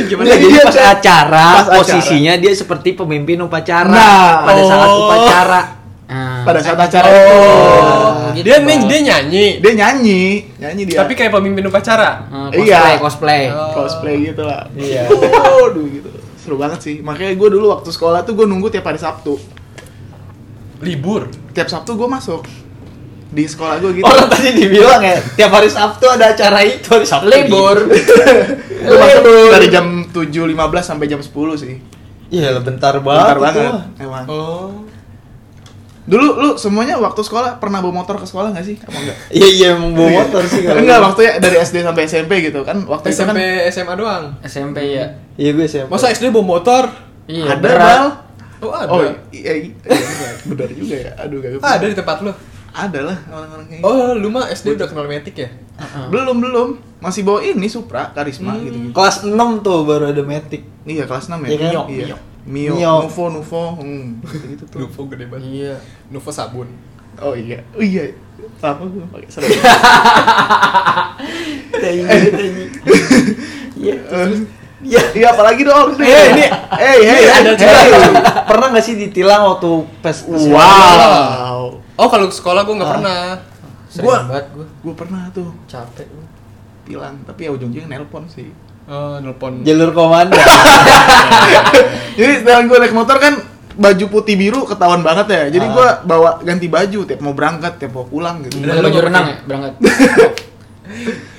[0.03, 0.25] gimana?
[0.25, 1.77] Jadi Jadi dia pas acara, pas acara.
[1.79, 4.43] posisinya dia seperti pemimpin upacara Nah.
[4.43, 4.99] pada saat Oh.
[5.01, 5.61] upacara.
[6.03, 9.45] Nah, pada saat acara Oh, gitu, dia nih dia nyanyi.
[9.57, 10.23] dia nyanyi
[10.59, 12.27] nyanyi dia Tapi kayak pemimpin upacara.
[12.51, 12.81] eh, cosplay, Iya.
[12.99, 13.43] cosplay.
[13.49, 13.71] Oh.
[13.73, 15.07] cosplay gitu lah Iya.
[15.57, 18.99] Waduh gitu seru banget sih makanya gue dulu waktu sekolah tuh gue nunggu tiap hari
[18.99, 19.39] Sabtu
[20.83, 21.21] Libur.
[21.49, 22.43] tiap Sabtu gue masuk
[23.29, 27.01] di sekolah gue gitu Orang tadi dibilang ya, tiap hari Sabtu ada acara itu, hari
[27.03, 27.25] Sabtu.
[27.27, 27.77] Libur.
[28.83, 31.73] Gue masuk dari jam 7.15 sampai jam 10 sih
[32.29, 33.25] Iya, bentar banget.
[33.25, 33.43] bentar itu.
[33.43, 34.69] banget emang Oh.
[36.03, 39.47] dulu lu semuanya waktu sekolah pernah bawa motor ke sekolah gak sih apa enggak Iya,
[39.49, 40.77] iya emang bawa motor sih kalau.
[40.77, 44.23] enggak waktu ya dari SD sampai SMP gitu kan waktu itu SMP kan SMA doang.
[44.43, 45.05] SMP ya.
[45.33, 45.87] Iya, gue SMP.
[45.87, 46.83] Masa SD bawa motor?
[47.23, 48.03] Iya, ada bal
[48.63, 48.89] Oh, ada.
[48.89, 49.71] oh iya, iya, iya
[50.45, 52.31] benar juga ya aduh gak Ah, ada di tempat lu.
[52.71, 53.87] ada lah orang-orang kayak gitu.
[53.87, 55.49] Oh, lu mah SD udah kenal metik ya?
[55.73, 56.05] Heeh.
[56.07, 58.63] belum belum masih bawa ini Supra Karisma Hmm.
[58.63, 60.63] gitu gitu Kelas 6 tuh baru ada Matic.
[60.83, 61.85] iya kelas 6 ya Iya kan?
[61.87, 62.93] iya Mio, Mio.
[63.03, 64.79] Nuvo, Nuvo, hmm, gitu tuh.
[64.81, 65.47] Nuvo gede banget.
[65.47, 65.75] Iya.
[66.09, 66.67] Nuvo sabun.
[67.15, 68.11] Oh iya, oh iya.
[68.59, 69.47] Apa gue pakai sabun?
[71.73, 72.03] Iya.
[73.73, 73.95] Iya,
[74.85, 75.95] iya apalagi dong?
[75.95, 78.13] Eh, ini- hey, hey, ada hey, hey.
[78.43, 79.69] Pernah nggak sih ditilang waktu
[79.99, 81.79] pes pes- Wow.
[81.93, 82.93] Oh, kalau ke sekolah gue nggak Ah.
[82.93, 83.21] pernah.
[83.87, 84.67] Sering Gua- banget gua.
[84.81, 86.25] Gue pernah tuh Capek gua.
[86.83, 88.51] bilang, tapi ya ujung-ujungnya nelpon sih.
[88.83, 89.63] Oh, nelpon.
[89.63, 90.35] jalur komando.
[92.19, 93.39] Jadi setelah gue naik motor kan
[93.73, 95.43] baju putih biru ketahuan banget ya.
[95.49, 95.71] Jadi Ah.
[95.71, 98.59] gue bawa ganti baju tiap mau berangkat, tiap mau pulang gitu.
[98.59, 99.73] Dan Baju renang ya berangkat.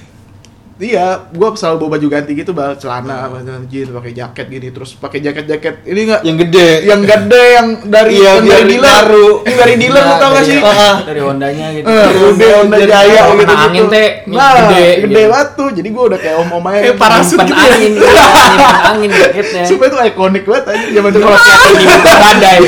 [0.75, 4.99] Iya, gue selalu bawa baju ganti gitu, bal celana, celana jeans, pakai jaket gini, terus
[4.99, 6.69] pakai jaket-jaket ini enggak yang gede.
[6.83, 9.29] yang gede yang dari Iya, yang dari dealer, nyaru.
[9.47, 10.59] yang dari dealer lu Nah, tau gak dari- sih?
[10.59, 10.97] Ah.
[11.07, 11.87] Dari Hondanya gitu.
[11.87, 15.31] Eh, Rude Honda Jaya kalau gitu, kena angin, Teh, Nah, gede, gede, gitu.
[15.31, 15.69] banget tuh.
[15.71, 16.81] Jadi gue udah kayak om-om aja.
[16.83, 17.71] Kayak parasut gitu ya.
[17.71, 18.25] angin, iya,
[18.91, 19.63] angin jaketnya.
[19.65, 21.25] Supaya itu ikonik banget aja zaman dulu.
[21.25, 21.39] Kalau
[21.71, 22.59] di badai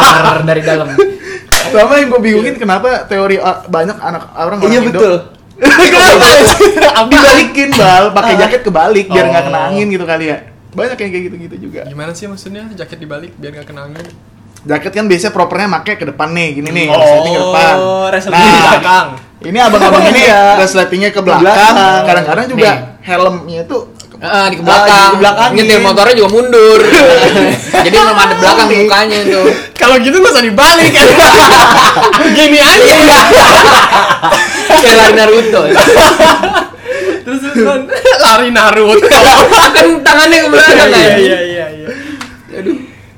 [0.50, 0.88] dari dalam.
[1.62, 5.14] Sama yang gue bingungin kenapa teori uh, banyak anak orang orang Iya Indo betul.
[7.08, 9.48] dibalikin bal, pakai jaket kebalik biar nggak Oh.
[9.48, 10.38] kena angin gitu kali ya.
[10.72, 11.80] Banyak yang kayak gitu-gitu juga.
[11.84, 14.06] Gimana sih maksudnya jaket dibalik biar nggak kena angin?
[14.62, 17.74] Jaket kan biasanya propernya make ke depan nih, gini nih, Oh, resleting ke depan.
[18.08, 19.06] resleting di belakang.
[19.42, 21.74] Ini abang-abang ini ya, resletingnya ke belakang.
[22.06, 22.78] Kadang-kadang juga Nih.
[23.02, 23.76] helmnya itu
[24.22, 25.10] Ah, di Ah, belakang.
[25.10, 25.56] di belakangin.
[25.58, 26.80] Nyetir motornya juga mundur.
[27.84, 29.46] Jadi belum ada belakang mukanya tuh.
[29.82, 30.92] Kalau gitu nggak usah dibalik.
[32.38, 32.96] Gini aja.
[34.72, 35.60] Kayak lari Naruto.
[37.22, 37.40] Terus
[38.16, 39.06] lari Naruto.
[39.74, 41.18] kan tangannya ke belakang Iya kan.
[41.18, 41.88] iya iya iya.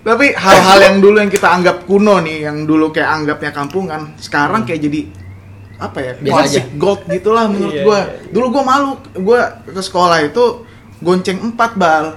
[0.01, 4.65] Tapi hal-hal yang dulu yang kita anggap kuno nih, yang dulu kayak anggapnya kampungan, sekarang
[4.65, 5.01] kayak jadi
[5.75, 6.13] apa ya?
[6.15, 6.77] Biasa Klasik aja.
[6.77, 7.99] gold gitulah menurut Iya, gua.
[7.99, 8.29] iya, iya.
[8.29, 10.45] Dulu gua malu, gua ke sekolah itu
[11.05, 12.17] gonceng empat bal.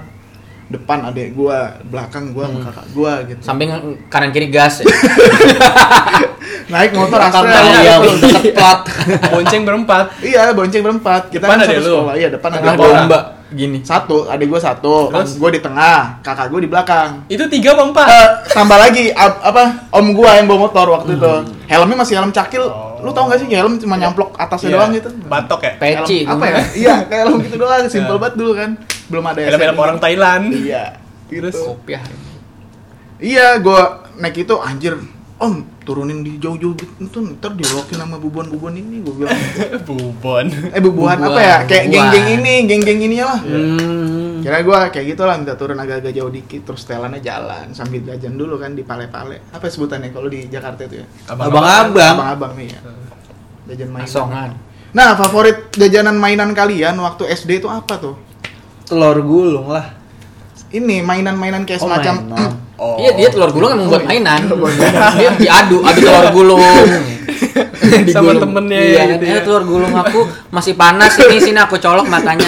[0.68, 3.40] Depan adek gua, belakang gua sama kakak gua gitu.
[3.40, 3.68] Samping
[4.12, 4.86] kanan kiri gas ya.
[6.72, 8.84] Naik motor iya, deket plat.
[9.32, 10.20] Bonceng berempat.
[10.20, 11.32] Iya, bonceng berempat.
[11.32, 11.92] Kita Depan kan adek satu lu?
[11.96, 12.14] sekolah.
[12.20, 12.84] Iya, depan adek gua.
[12.84, 13.78] domba gini.
[13.80, 15.40] Satu, adik gua satu, Terus?
[15.40, 17.24] gua di tengah, kakak gua di belakang.
[17.32, 18.06] Itu tiga apa empat?
[18.12, 21.32] Eh, tambah lagi ab- apa om gua yang bawa motor waktu itu
[21.64, 22.68] helmnya masih helm cakil
[23.00, 24.76] lu tau gak sih helm cuma nyamplok atasnya Iya.
[24.76, 25.72] doang gitu Batok ya.
[25.76, 28.20] Peci Helm apa ya iya kayak helm gitu doang simple Iya.
[28.20, 28.70] banget dulu kan
[29.06, 29.82] belum ada Film-film SNI.
[29.82, 30.44] orang Thailand.
[30.52, 30.84] iya
[31.26, 31.54] Terus?
[31.54, 31.72] gitu.
[31.72, 32.02] Kopiah.
[33.18, 33.82] iya gua
[34.14, 34.94] naik itu anjir
[35.36, 35.54] om
[35.88, 39.38] turunin di jauh-jauh itu ntar dilokin sama bubon-bubon ini gua bilang
[39.88, 40.52] Bubon.
[40.68, 44.44] eh bubuhan Bubuhan, apa ya kayak geng-geng ini geng-geng ini lah Hmm.
[44.44, 48.36] Kira gua kayak gitu lah minta turun agak-agak jauh dikit terus setelannya jalan sambil jajan
[48.36, 49.42] dulu kan di pale-pale.
[49.50, 51.06] Apa sebutannya kalau di Jakarta itu ya?
[51.26, 51.90] Abang-abang.
[51.90, 52.80] Abang-abang nih ya.
[53.66, 54.06] Jajan mainan.
[54.06, 54.50] Asongan.
[54.88, 58.14] Nah, favorit jajanan mainan kalian waktu SD itu apa tuh?
[58.84, 59.92] Telur gulung lah.
[60.70, 62.52] Ini mainan-mainan kayak Oh, semacam mainan.
[62.78, 62.94] Oh.
[62.96, 64.22] Iya dia telur gulung emang buat Oh, iya.
[64.22, 64.40] mainan.
[65.18, 66.62] Dia diadu, adu telur gulung.
[68.08, 68.40] Sama Digulung.
[68.40, 69.40] temennya iya, gitu eh, ya.
[69.40, 72.46] telur gulung aku masih panas ini sini aku colok matanya.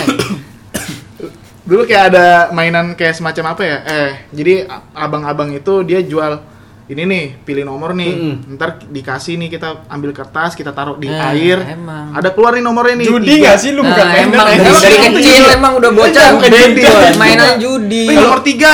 [1.62, 3.76] Dulu kayak ada mainan kayak semacam apa ya?
[3.84, 4.54] Eh, jadi
[4.92, 6.42] abang-abang itu dia jual
[6.86, 8.10] ini nih, pilih nomor nih.
[8.10, 8.54] Mm-mm.
[8.54, 11.62] Ntar dikasih nih kita ambil kertas, kita taruh di Nah, air.
[11.64, 12.10] emang.
[12.12, 13.06] Ada keluar nih nomornya nih.
[13.08, 13.42] Judi tiga.
[13.44, 15.16] nggak sih lu bukan Nah, mainan emang dari, Emang dari judi.
[15.16, 16.82] kecil emang udah bocah Bukan judi.
[17.16, 18.04] mainan judi.
[18.10, 18.72] Nomor tiga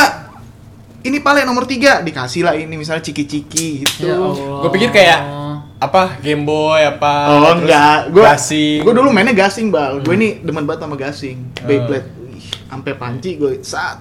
[1.06, 4.06] ini paling nomor tiga dikasih lah ini misalnya ciki-ciki gitu.
[4.06, 4.18] Ya.
[4.60, 5.20] Gue pikir kayak
[5.76, 8.80] apa Game Boy apa Oh terus enggak, gua gasing.
[8.80, 10.00] gua dulu mainnya gasing bal.
[10.00, 11.36] Gue ini demen banget sama gasing.
[11.62, 14.00] Beyblade, Wih, sampai panci gue saat.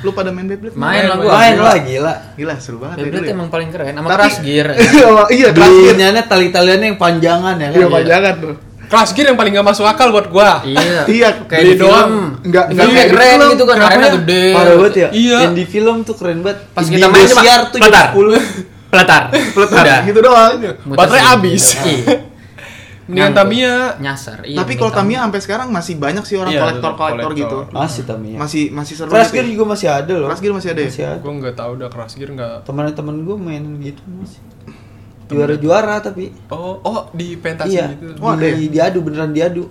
[0.00, 0.76] Lu pada main Beyblade?
[0.76, 1.32] Main lah Main, gua.
[1.34, 1.64] Main gila.
[1.64, 2.14] lah gila.
[2.36, 3.34] Gila seru banget ya Beyblade ya.
[3.34, 4.66] emang paling keren sama Tapi- crash gear.
[5.34, 5.94] iya, kelas gear.
[5.96, 7.78] Belinya tali-taliannya yang panjangan ya kan.
[7.80, 8.54] Iya, panjangan tuh.
[8.88, 10.60] Crash Gear yang paling gak masuk akal buat gua.
[10.62, 11.04] Iya.
[11.14, 12.08] Iya, kayak beli di doang.
[12.08, 12.24] film.
[12.42, 14.44] Enggak, enggak kayak keren gitu gitu kan, arena gede.
[14.50, 15.08] Parah banget ya.
[15.12, 15.38] Iya.
[15.44, 16.58] Yang di film tuh keren banget.
[16.72, 18.06] Pas kita main cuma tuh peletar.
[18.10, 18.88] 70.
[18.88, 19.22] Peletar.
[19.28, 19.98] Peletar Udah.
[20.02, 20.52] gitu doang.
[20.56, 21.64] Muter Baterai habis.
[21.78, 22.16] Iya.
[23.08, 23.32] Mendingan.
[23.32, 23.74] Tamiya.
[23.98, 24.38] Nyasar.
[24.44, 24.58] Iya.
[24.60, 27.40] Tapi kalau Tamiya sampai sekarang masih banyak sih orang Iya, kolektor-kolektor kolektor.
[27.40, 27.58] gitu.
[27.72, 28.36] Masih Tamiya.
[28.36, 29.08] Masih masih seru.
[29.08, 29.52] Crash gitu Gear ya.
[29.52, 30.28] juga masih ada loh.
[30.28, 30.88] Crash Gear masih ada ya?
[30.88, 31.20] Masih ada.
[31.20, 32.54] Gua nggak tahu udah Crash Gear nggak.
[32.64, 34.40] Teman-teman gue mainan gitu masih.
[35.28, 36.32] Juara-juara tapi.
[36.48, 37.92] Oh, oh di pentas iya.
[37.92, 38.16] gitu.
[38.20, 38.56] Oh, ada ya?
[38.56, 39.68] di, diadu beneran diadu.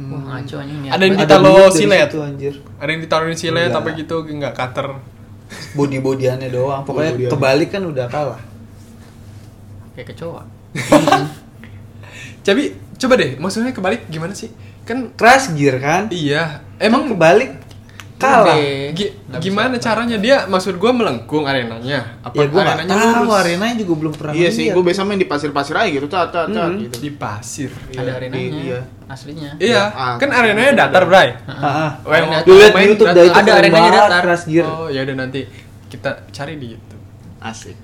[0.00, 0.80] Wah, ngaco anjing.
[0.88, 2.08] Ada yang ditaruh silet.
[2.08, 2.54] situ, anjir.
[2.80, 3.84] Ada yang ditaruhin silet Enggak.
[3.84, 4.88] apa gitu nggak cutter.
[5.76, 6.82] Body-bodiannya doang.
[6.88, 7.32] Pokoknya Body-bodiannya.
[7.36, 8.40] kebalik kan udah kalah.
[9.94, 10.42] kayak kecoa.
[12.46, 12.64] Tapi
[12.96, 14.48] coba deh, maksudnya kebalik gimana sih?
[14.88, 16.08] Kan Crash Gear kan?
[16.08, 17.59] iya, Emang emang kebalik
[18.20, 18.54] kalah.
[18.54, 19.84] Nggak gimana bisa.
[19.86, 23.40] caranya dia maksud gua melengkung arenanya apa Ya gue gak arenanya tahu, lurus?
[23.40, 26.46] arenanya juga belum pernah Iya sih, gue biasa main di pasir-pasir aja gitu, cat cat
[26.46, 26.76] Hmm.
[26.78, 26.96] gitu.
[26.98, 28.60] di pasir Ada Iya, arenanya.
[28.60, 28.80] iya.
[29.06, 29.50] Aslinya.
[29.58, 31.90] iya ah, kan arenanya datar bray Ah, ah.
[32.00, 33.16] Oh, yang Ada- mau Lu lihat di main YouTube datar.
[33.16, 34.22] dah itu Ada arenanya datar.
[34.62, 35.40] Oh ya udah nanti
[35.88, 37.02] kita cari di YouTube
[37.40, 37.74] Asik.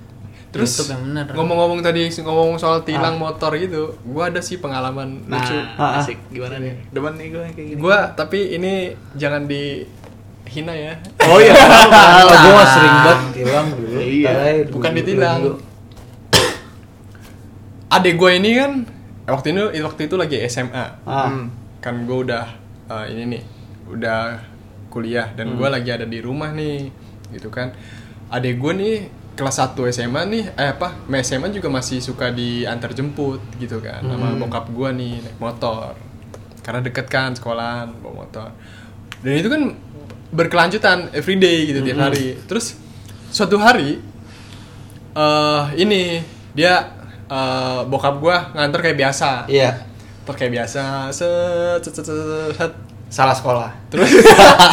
[0.47, 1.27] terus bener.
[1.29, 5.99] ngomong-ngomong tadi ngomong soal tilang motor gitu gua ada sih pengalaman Nah, lucu Ah, ah.
[5.99, 6.17] asik.
[6.29, 6.87] Gimana nih?
[6.87, 7.77] Demen nih gue kayak gini.
[7.77, 8.73] gua tapi ini
[9.13, 9.43] jangan
[10.47, 10.93] dihina ya.
[11.21, 11.51] Oh iya.
[12.23, 13.97] Oh, gue mah sering banget tilang dulu.
[13.99, 14.31] Iya.
[14.65, 15.39] Bukan dulu, ditilang.
[17.87, 18.71] adek gue ini kan
[19.23, 21.27] eh, waktu itu waktu itu lagi SMA Ah.
[21.27, 21.47] Hmm.
[21.79, 22.45] kan gue udah
[22.89, 23.43] eh, ini nih
[23.89, 24.19] udah
[24.87, 25.27] kuliah.
[25.31, 26.91] Dan gue lagi ada di rumah nih
[27.29, 27.71] gitu kan.
[28.27, 28.95] Adek gue nih
[29.37, 34.01] kelas 1 SMA nih eh apa ma- SMA juga masih suka diantar jemput gitu kan.
[34.01, 35.95] Sama bokap gue nih naik motor.
[36.59, 38.49] Karena deket kan sekolahan bawa motor.
[39.17, 39.61] Dan itu kan
[40.29, 42.75] berkelanjutan everyday gitu tiap hari terus
[43.27, 43.99] suatu hari
[45.13, 46.19] eh ini
[46.51, 46.93] dia
[47.25, 49.83] eh, bokap gue nganter kayak biasa Iya.
[50.23, 52.19] Ntar kayak biasa set set set, set,
[52.53, 52.73] set.
[53.07, 53.71] Salah sekolah.
[53.87, 54.11] terus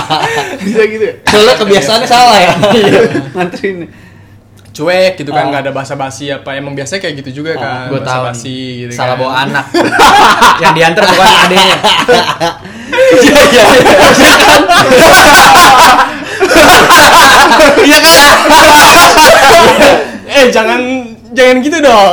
[0.66, 1.14] Bisa gitu ya?
[1.24, 2.50] Soalnya kebiasaannya salah ya.
[3.38, 3.86] Nganterin.
[4.74, 5.48] cuek gitu kan Ah.
[5.48, 8.74] nggak ada basa-basi apa emang biasanya kayak gitu juga kan Gue tahu basa-basi nih.
[8.82, 9.22] gitu Salah kan.
[9.22, 9.66] bawa anak.
[10.58, 11.76] yang diantar bukan adenya.
[13.14, 13.64] Iya iya.
[17.84, 18.34] Iya kan?
[20.24, 20.80] eh jangan
[21.36, 22.12] jangan gitu dong.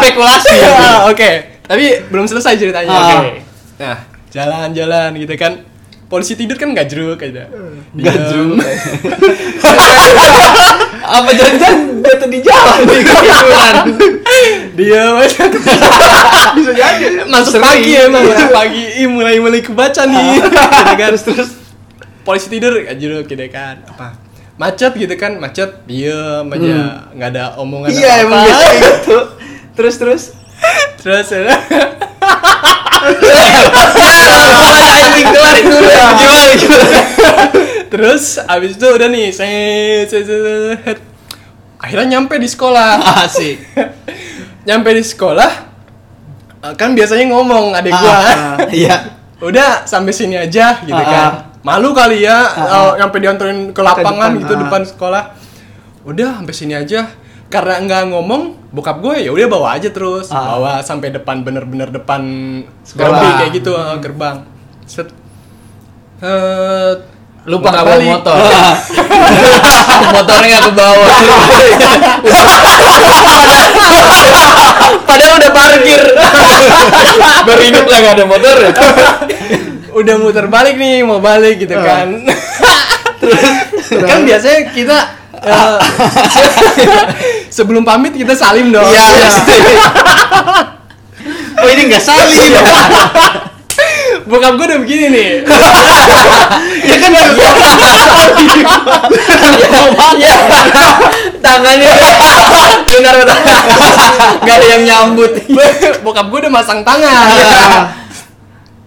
[0.00, 0.56] Spekulasi.
[0.82, 1.30] Ah, oke.
[1.62, 2.90] Tapi belum selesai ceritanya.
[2.90, 3.20] Ah.
[3.20, 3.30] oke.
[3.78, 3.98] Nah.
[4.32, 5.52] Jalan-jalan gitu kan.
[6.08, 7.48] Polisi tidur kan nggak jeruk aja.
[7.92, 8.60] Nggak jeruk.
[11.02, 12.78] Apa jangan-jangan dia tuh di jalan.
[12.84, 13.74] Nih ketiduran.
[14.76, 15.02] dia
[16.56, 17.04] Bisa jadi.
[17.28, 18.24] masuk pagi emang.
[18.28, 18.84] Masuk pagi.
[19.08, 20.24] Mulai mulai kebaca nih.
[20.36, 21.08] Gitu kan.
[21.12, 21.50] terus terus
[22.22, 24.14] polisi tidur nggak jeruk gitu kan apa
[24.54, 26.74] macet gitu kan macet diem aja
[27.10, 29.18] nggak ada omongan Iya emang biasa gitu.
[29.72, 30.22] Terus terus.
[31.00, 31.26] terus
[35.24, 36.06] kelarin dulu ya.
[36.14, 36.98] Gimana gimana?
[37.88, 40.40] terus abis itu udah nih set, set, set,
[40.80, 40.98] set.
[41.76, 43.58] akhirnya nyampe di sekolah Asik.
[44.64, 45.50] nyampe di sekolah
[46.62, 48.96] eh, kan biasanya ngomong adek gua Ah, Iya.
[49.42, 51.32] udah sampai sini aja gitu Ah, kan
[51.62, 54.60] malu kali ya eh, nyampe dianterin ke lapangan depan, gitu ah.
[54.66, 55.22] depan sekolah
[56.02, 57.06] udah sampai sini aja
[57.46, 58.42] karena nggak ngomong
[58.74, 60.58] bokap gue ya udah bawa aja terus Ah.
[60.58, 62.22] bawa sampai depan bener-bener depan
[62.82, 63.14] Sekolah.
[63.14, 64.36] gerbang kayak gitu eh, gerbang
[64.86, 65.08] set
[66.22, 66.92] Eh,
[67.50, 68.38] Lupa nggak bawa motor.
[70.14, 71.10] Motornya nggak ke bawah.
[75.10, 76.02] Padahal udah parkir.
[77.90, 78.70] Lah gak ada motor ya.
[79.92, 81.84] Udah muter balik nih mau balik gitu Ah.
[82.02, 82.08] kan
[84.10, 84.98] kan biasanya kita
[85.38, 85.76] eh,
[87.56, 89.04] sebelum pamit kita salim dong Iya.
[91.54, 92.50] Oh ini nggak saling.
[94.22, 95.28] bokap gue udah begini nih
[96.82, 97.24] ya kan ya.
[100.12, 100.34] Iya.
[101.38, 101.90] Tangannya
[102.84, 103.38] benar benar.
[104.42, 105.30] Gak ada yang nyambut.
[106.02, 107.14] bokap gue udah masang tangan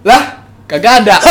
[0.04, 0.22] lah
[0.66, 1.16] kagak ada.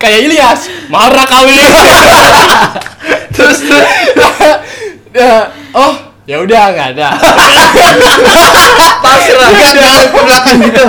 [0.00, 0.60] Kayak Ilyas.
[0.92, 1.56] Marah kali.
[3.36, 3.86] Terus terus.
[5.16, 7.08] Ya, oh ya udah nggak ada.
[9.00, 9.48] Pasrah.
[9.48, 10.12] Nggak nggak.
[10.12, 10.84] Ke belakang gitu.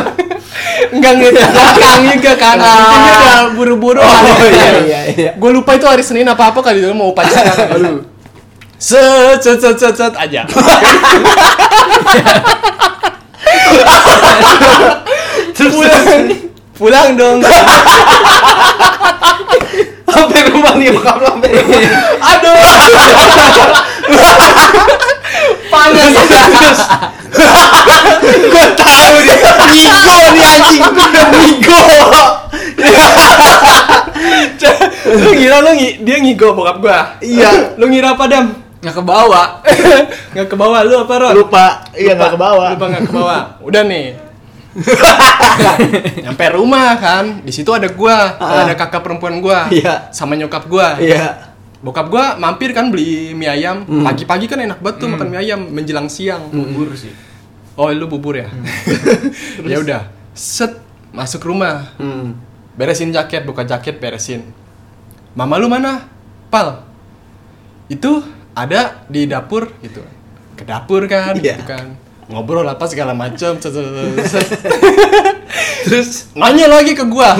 [0.87, 4.03] nggak ngeliat ke belakang juga kan mungkin dia udah buru-buru.
[4.03, 4.51] Oh kali.
[4.51, 5.31] iya iya iya.
[5.31, 8.03] gue lupa itu hari Senin apa apa kali itu mau upacara aduh.
[8.75, 10.43] Set set set set set aja
[15.57, 16.03] Terus pulang.
[16.77, 17.37] pulang dong.
[20.07, 21.81] Sampai rumah nih bokap lo sampai rumah.
[22.21, 22.55] aduh.
[25.67, 26.13] Panas.
[26.17, 26.79] Terus
[28.47, 29.37] gue tahu dia.
[29.67, 30.81] Ngigo nih anjing.
[31.33, 31.81] Ngigo
[35.07, 36.99] lu ngira lu ngi, dia ngigo bokap gua?
[37.23, 37.79] Iya.
[37.79, 39.47] lu ngira apa dam Nggak ke bawah.
[40.33, 41.33] nggak ke bawah lu apa Ron?
[41.33, 41.65] Lupa.
[41.97, 42.67] Iya nggak ke bawah.
[42.77, 44.07] lupa nggak ke bawah udah nih.
[46.25, 47.41] Nyampe rumah kan?
[47.41, 48.37] Di situ ada gua.
[48.37, 48.69] Ah.
[48.69, 49.65] ada kakak perempuan gua.
[49.73, 50.13] Iya.
[50.13, 51.01] sama nyokap gua.
[51.01, 51.57] Iya.
[51.81, 53.81] Bokap gua mampir kan beli mie ayam.
[53.85, 56.53] Pagi-pagi kan enak banget tuh makan mie ayam menjelang siang.
[56.53, 57.13] Bubur sih.
[57.77, 58.49] oh lu bubur ya?
[59.65, 60.01] Ya udah.
[60.37, 60.77] Set
[61.09, 61.97] masuk rumah.
[61.97, 62.37] Hmm.
[62.77, 64.53] beresin jaket buka jaket beresin.
[65.33, 66.05] Mama lu mana?
[66.53, 66.85] Pal.
[67.89, 68.21] Itu
[68.57, 70.01] ada di dapur gitu.
[70.57, 71.53] Ke dapur kan Iya.
[71.53, 71.93] gitu kan.
[72.27, 73.55] Ngobrol apa segala macam
[75.87, 77.37] terus nanya lagi ke gua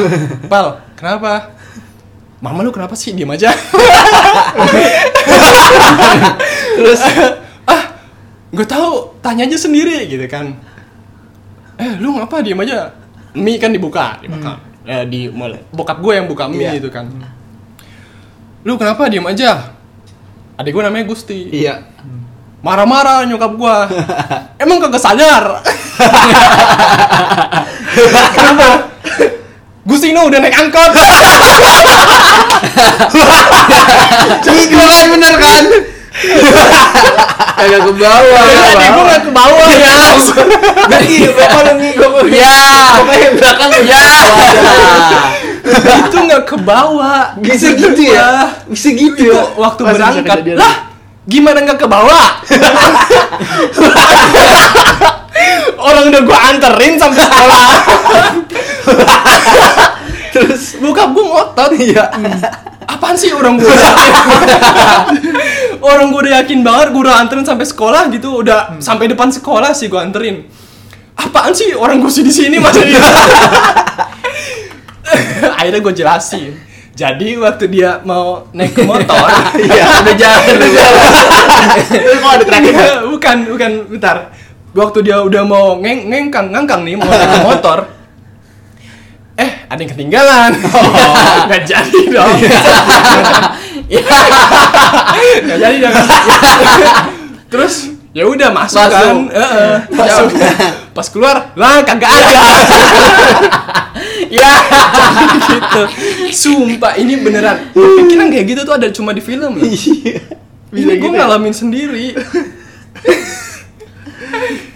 [0.48, 1.52] pal kenapa?
[2.40, 3.12] Mama lu kenapa sih?
[3.12, 3.50] Diem aja.
[6.78, 7.02] Terus
[7.66, 7.84] ah
[8.48, 10.54] gue tahu tanya aja sendiri gitu kan.
[11.76, 12.40] Eh lu ngapa?
[12.40, 12.94] Diem aja.
[13.34, 14.62] Mie kan dibuka dibuka.
[14.88, 15.28] Eh, di
[15.74, 16.72] bokap gue yang buka mie Iya.
[16.80, 17.10] gitu kan.
[18.64, 19.10] Lu kenapa?
[19.10, 19.74] Diem aja
[20.58, 21.82] adik gue namanya Gusti Iya.
[22.60, 23.86] marah-marah nyokap gua
[24.64, 25.44] emang kagak sadar
[28.36, 28.92] kenapa
[29.88, 30.92] Gustino udah naik angkot
[34.48, 35.64] Ngigo kan bener kan?
[37.56, 38.44] Kagak ke bawah.
[38.68, 39.96] adik gua nggak ke bawah ya
[40.90, 42.08] Jadi bapak lu ngigo.
[42.28, 42.58] Ya.
[43.00, 44.04] Pokoknya belakang Ya.
[45.76, 48.50] Itu nggak ke bawah Bisa gitu ya?
[48.68, 49.44] Bisa gitu itu ya?
[49.60, 50.56] waktu berangkat.
[50.56, 50.74] lah
[51.28, 52.40] gimana nggak ke bawah
[55.78, 57.66] orang udah gua anterin sampai sekolah.
[60.34, 61.72] Terus bokap gua ngotot.
[61.78, 62.06] Iya.
[62.88, 63.74] apaan sih orang gua?
[65.84, 68.42] Orang gua udah yakin banget gua udah anterin sampai sekolah gitu.
[68.42, 70.48] Udah sampai depan sekolah sih gua anterin.
[71.18, 72.86] Apaan sih orang gua sih di sini masih
[75.60, 76.52] akhirnya gue jelasin.
[76.98, 79.30] Jadi waktu dia mau naik ke motor
[79.70, 81.10] Iya, udah jalan, udah jalan.
[82.26, 82.74] Kok ada terakhir?
[83.06, 84.18] bukan bukan bentar.
[84.74, 87.80] Waktu dia udah mau ngeng ngengkang ngangkang nih mau naik ke motor.
[89.38, 90.52] Eh ada yang ketinggalan.
[91.46, 92.36] Nggak jadi dong.
[95.46, 95.96] Nggak jadi dong.
[97.48, 97.74] Terus
[98.12, 98.98] ya udah masuk, Masuk.
[98.98, 99.16] kan.
[99.30, 100.28] Heeh, masuk.
[100.98, 102.42] Pas keluar lah kagak ada
[104.30, 104.50] Ya.
[105.54, 105.82] gitu.
[106.34, 107.70] Sumpah ini beneran.
[107.74, 109.64] Pikiran kayak gitu tuh ada cuma di film loh.
[109.64, 110.20] Iya.
[110.74, 111.18] ini Bisa gue gitu ya?
[111.24, 112.06] ngalamin sendiri.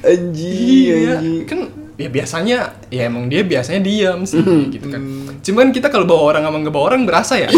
[0.02, 1.22] Anjing, iya.
[1.22, 1.46] anjing.
[1.46, 1.60] kan
[1.94, 2.58] ya biasanya
[2.90, 4.42] ya emang dia biasanya diam sih
[4.74, 5.02] gitu kan.
[5.46, 7.50] Cuman kita kalau bawa orang sama nggak bawa orang berasa ya.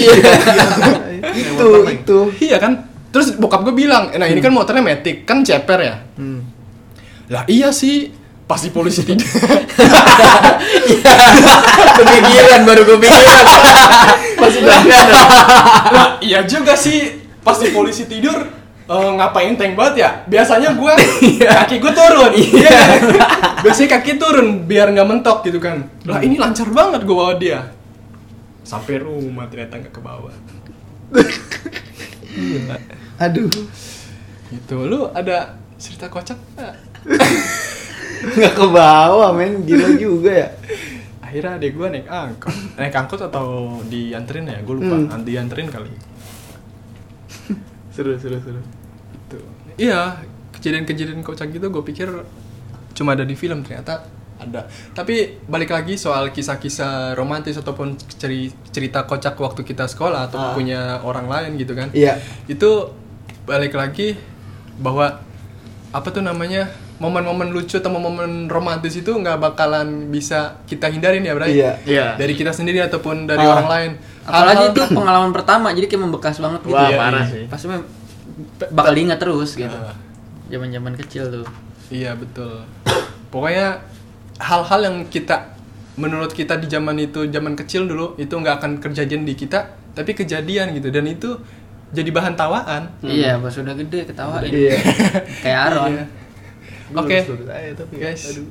[1.24, 2.20] Itu, itu.
[2.44, 2.84] iya kan?
[3.16, 5.96] Terus bokap gue bilang nah ini kan motornya metik kan ceper ya?
[6.20, 6.44] Hmm.
[7.32, 8.12] lah iya sih
[8.54, 9.26] pasti polisi tidak.
[11.98, 13.46] Kepikiran baru kepikiran.
[14.38, 15.06] Masih berangkat.
[15.10, 17.26] lah iya juga sih.
[17.42, 18.46] Pasti polisi tidur
[18.86, 20.10] eh, ngapain tank banget ya?
[20.30, 20.94] Biasanya gue
[21.42, 22.32] kaki gue turun.
[22.38, 22.80] Iya.
[23.66, 25.90] Biasanya kaki turun biar nggak mentok gitu kan.
[26.06, 27.74] Lah ini lancar banget gue bawa dia.
[28.62, 30.34] Sampai rumah ternyata nggak ke bawah.
[33.18, 33.50] Aduh.
[34.54, 36.38] Itu lu ada cerita kocak
[38.26, 38.54] nggak?
[38.54, 39.62] Ke bawah, men.
[39.62, 40.50] Gila juga ya.
[41.20, 43.46] Akhirnya adek gue naik angkot Naik angkot atau
[43.84, 44.62] dianterin ya?
[44.62, 45.22] Gue lupa, Hmm.
[45.22, 45.90] dianterin kali
[47.90, 48.62] Seru, seru, seru.
[49.14, 49.38] Itu.
[49.76, 50.18] Iya,
[50.52, 52.10] kejadian-kejadian kocak gitu gue pikir
[52.94, 54.06] cuma ada di film ternyata
[54.36, 54.66] ada.
[54.92, 60.54] Tapi balik lagi soal kisah-kisah romantis ataupun ceri- cerita kocak waktu kita sekolah atau Ah.
[60.54, 61.90] punya orang lain gitu kan.
[61.90, 62.18] Iya.
[62.46, 62.94] Itu
[63.44, 64.18] balik lagi
[64.76, 65.22] bahwa
[65.90, 66.70] apa tuh namanya
[67.04, 71.52] momen-momen lucu atau momen romantis itu nggak bakalan bisa kita hindarin ya, Bray.
[71.52, 71.72] Iya.
[71.84, 72.08] Iya.
[72.16, 73.52] Dari kita sendiri ataupun dari Ah.
[73.54, 73.92] orang lain.
[74.24, 76.72] Apalagi Hal-hal- itu pengalaman pertama jadi kayak membekas banget gitu.
[76.74, 77.34] Wah, Iya, parah iya.
[77.36, 77.44] sih.
[77.46, 77.66] Pasti
[78.70, 79.76] bakal diingat terus gitu.
[79.76, 79.92] Ah.
[80.48, 81.46] Zaman-zaman kecil tuh.
[81.90, 82.64] Iya betul.
[83.28, 83.84] Pokoknya
[84.40, 85.52] hal-hal yang kita
[85.94, 89.62] menurut kita di zaman itu zaman kecil dulu itu nggak akan kejadian di kita
[89.92, 91.38] tapi kejadian gitu dan itu
[91.92, 92.90] jadi bahan tawaan.
[93.00, 94.50] Iya, pas udah gede ketawain.
[94.50, 94.74] Iya.
[95.42, 95.92] Kayak Aaron.
[95.92, 96.06] Iya.
[96.96, 97.18] Oke.
[97.46, 97.94] Aja tapi.
[97.96, 98.24] Guys.
[98.28, 98.48] Aduh.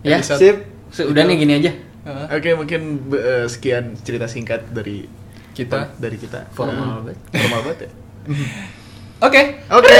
[0.00, 0.56] Ya, Episode- Sip.
[0.90, 1.72] se- udah nih gini aja.
[2.00, 2.26] Heeh.
[2.32, 5.04] Oke, mungkin eh, sekian cerita singkat dari
[5.52, 5.92] Kita.
[5.94, 6.46] dari kita.
[6.50, 7.90] Formal Eh, Formal banget ya.
[9.26, 9.42] Oke.
[9.68, 9.94] Oke.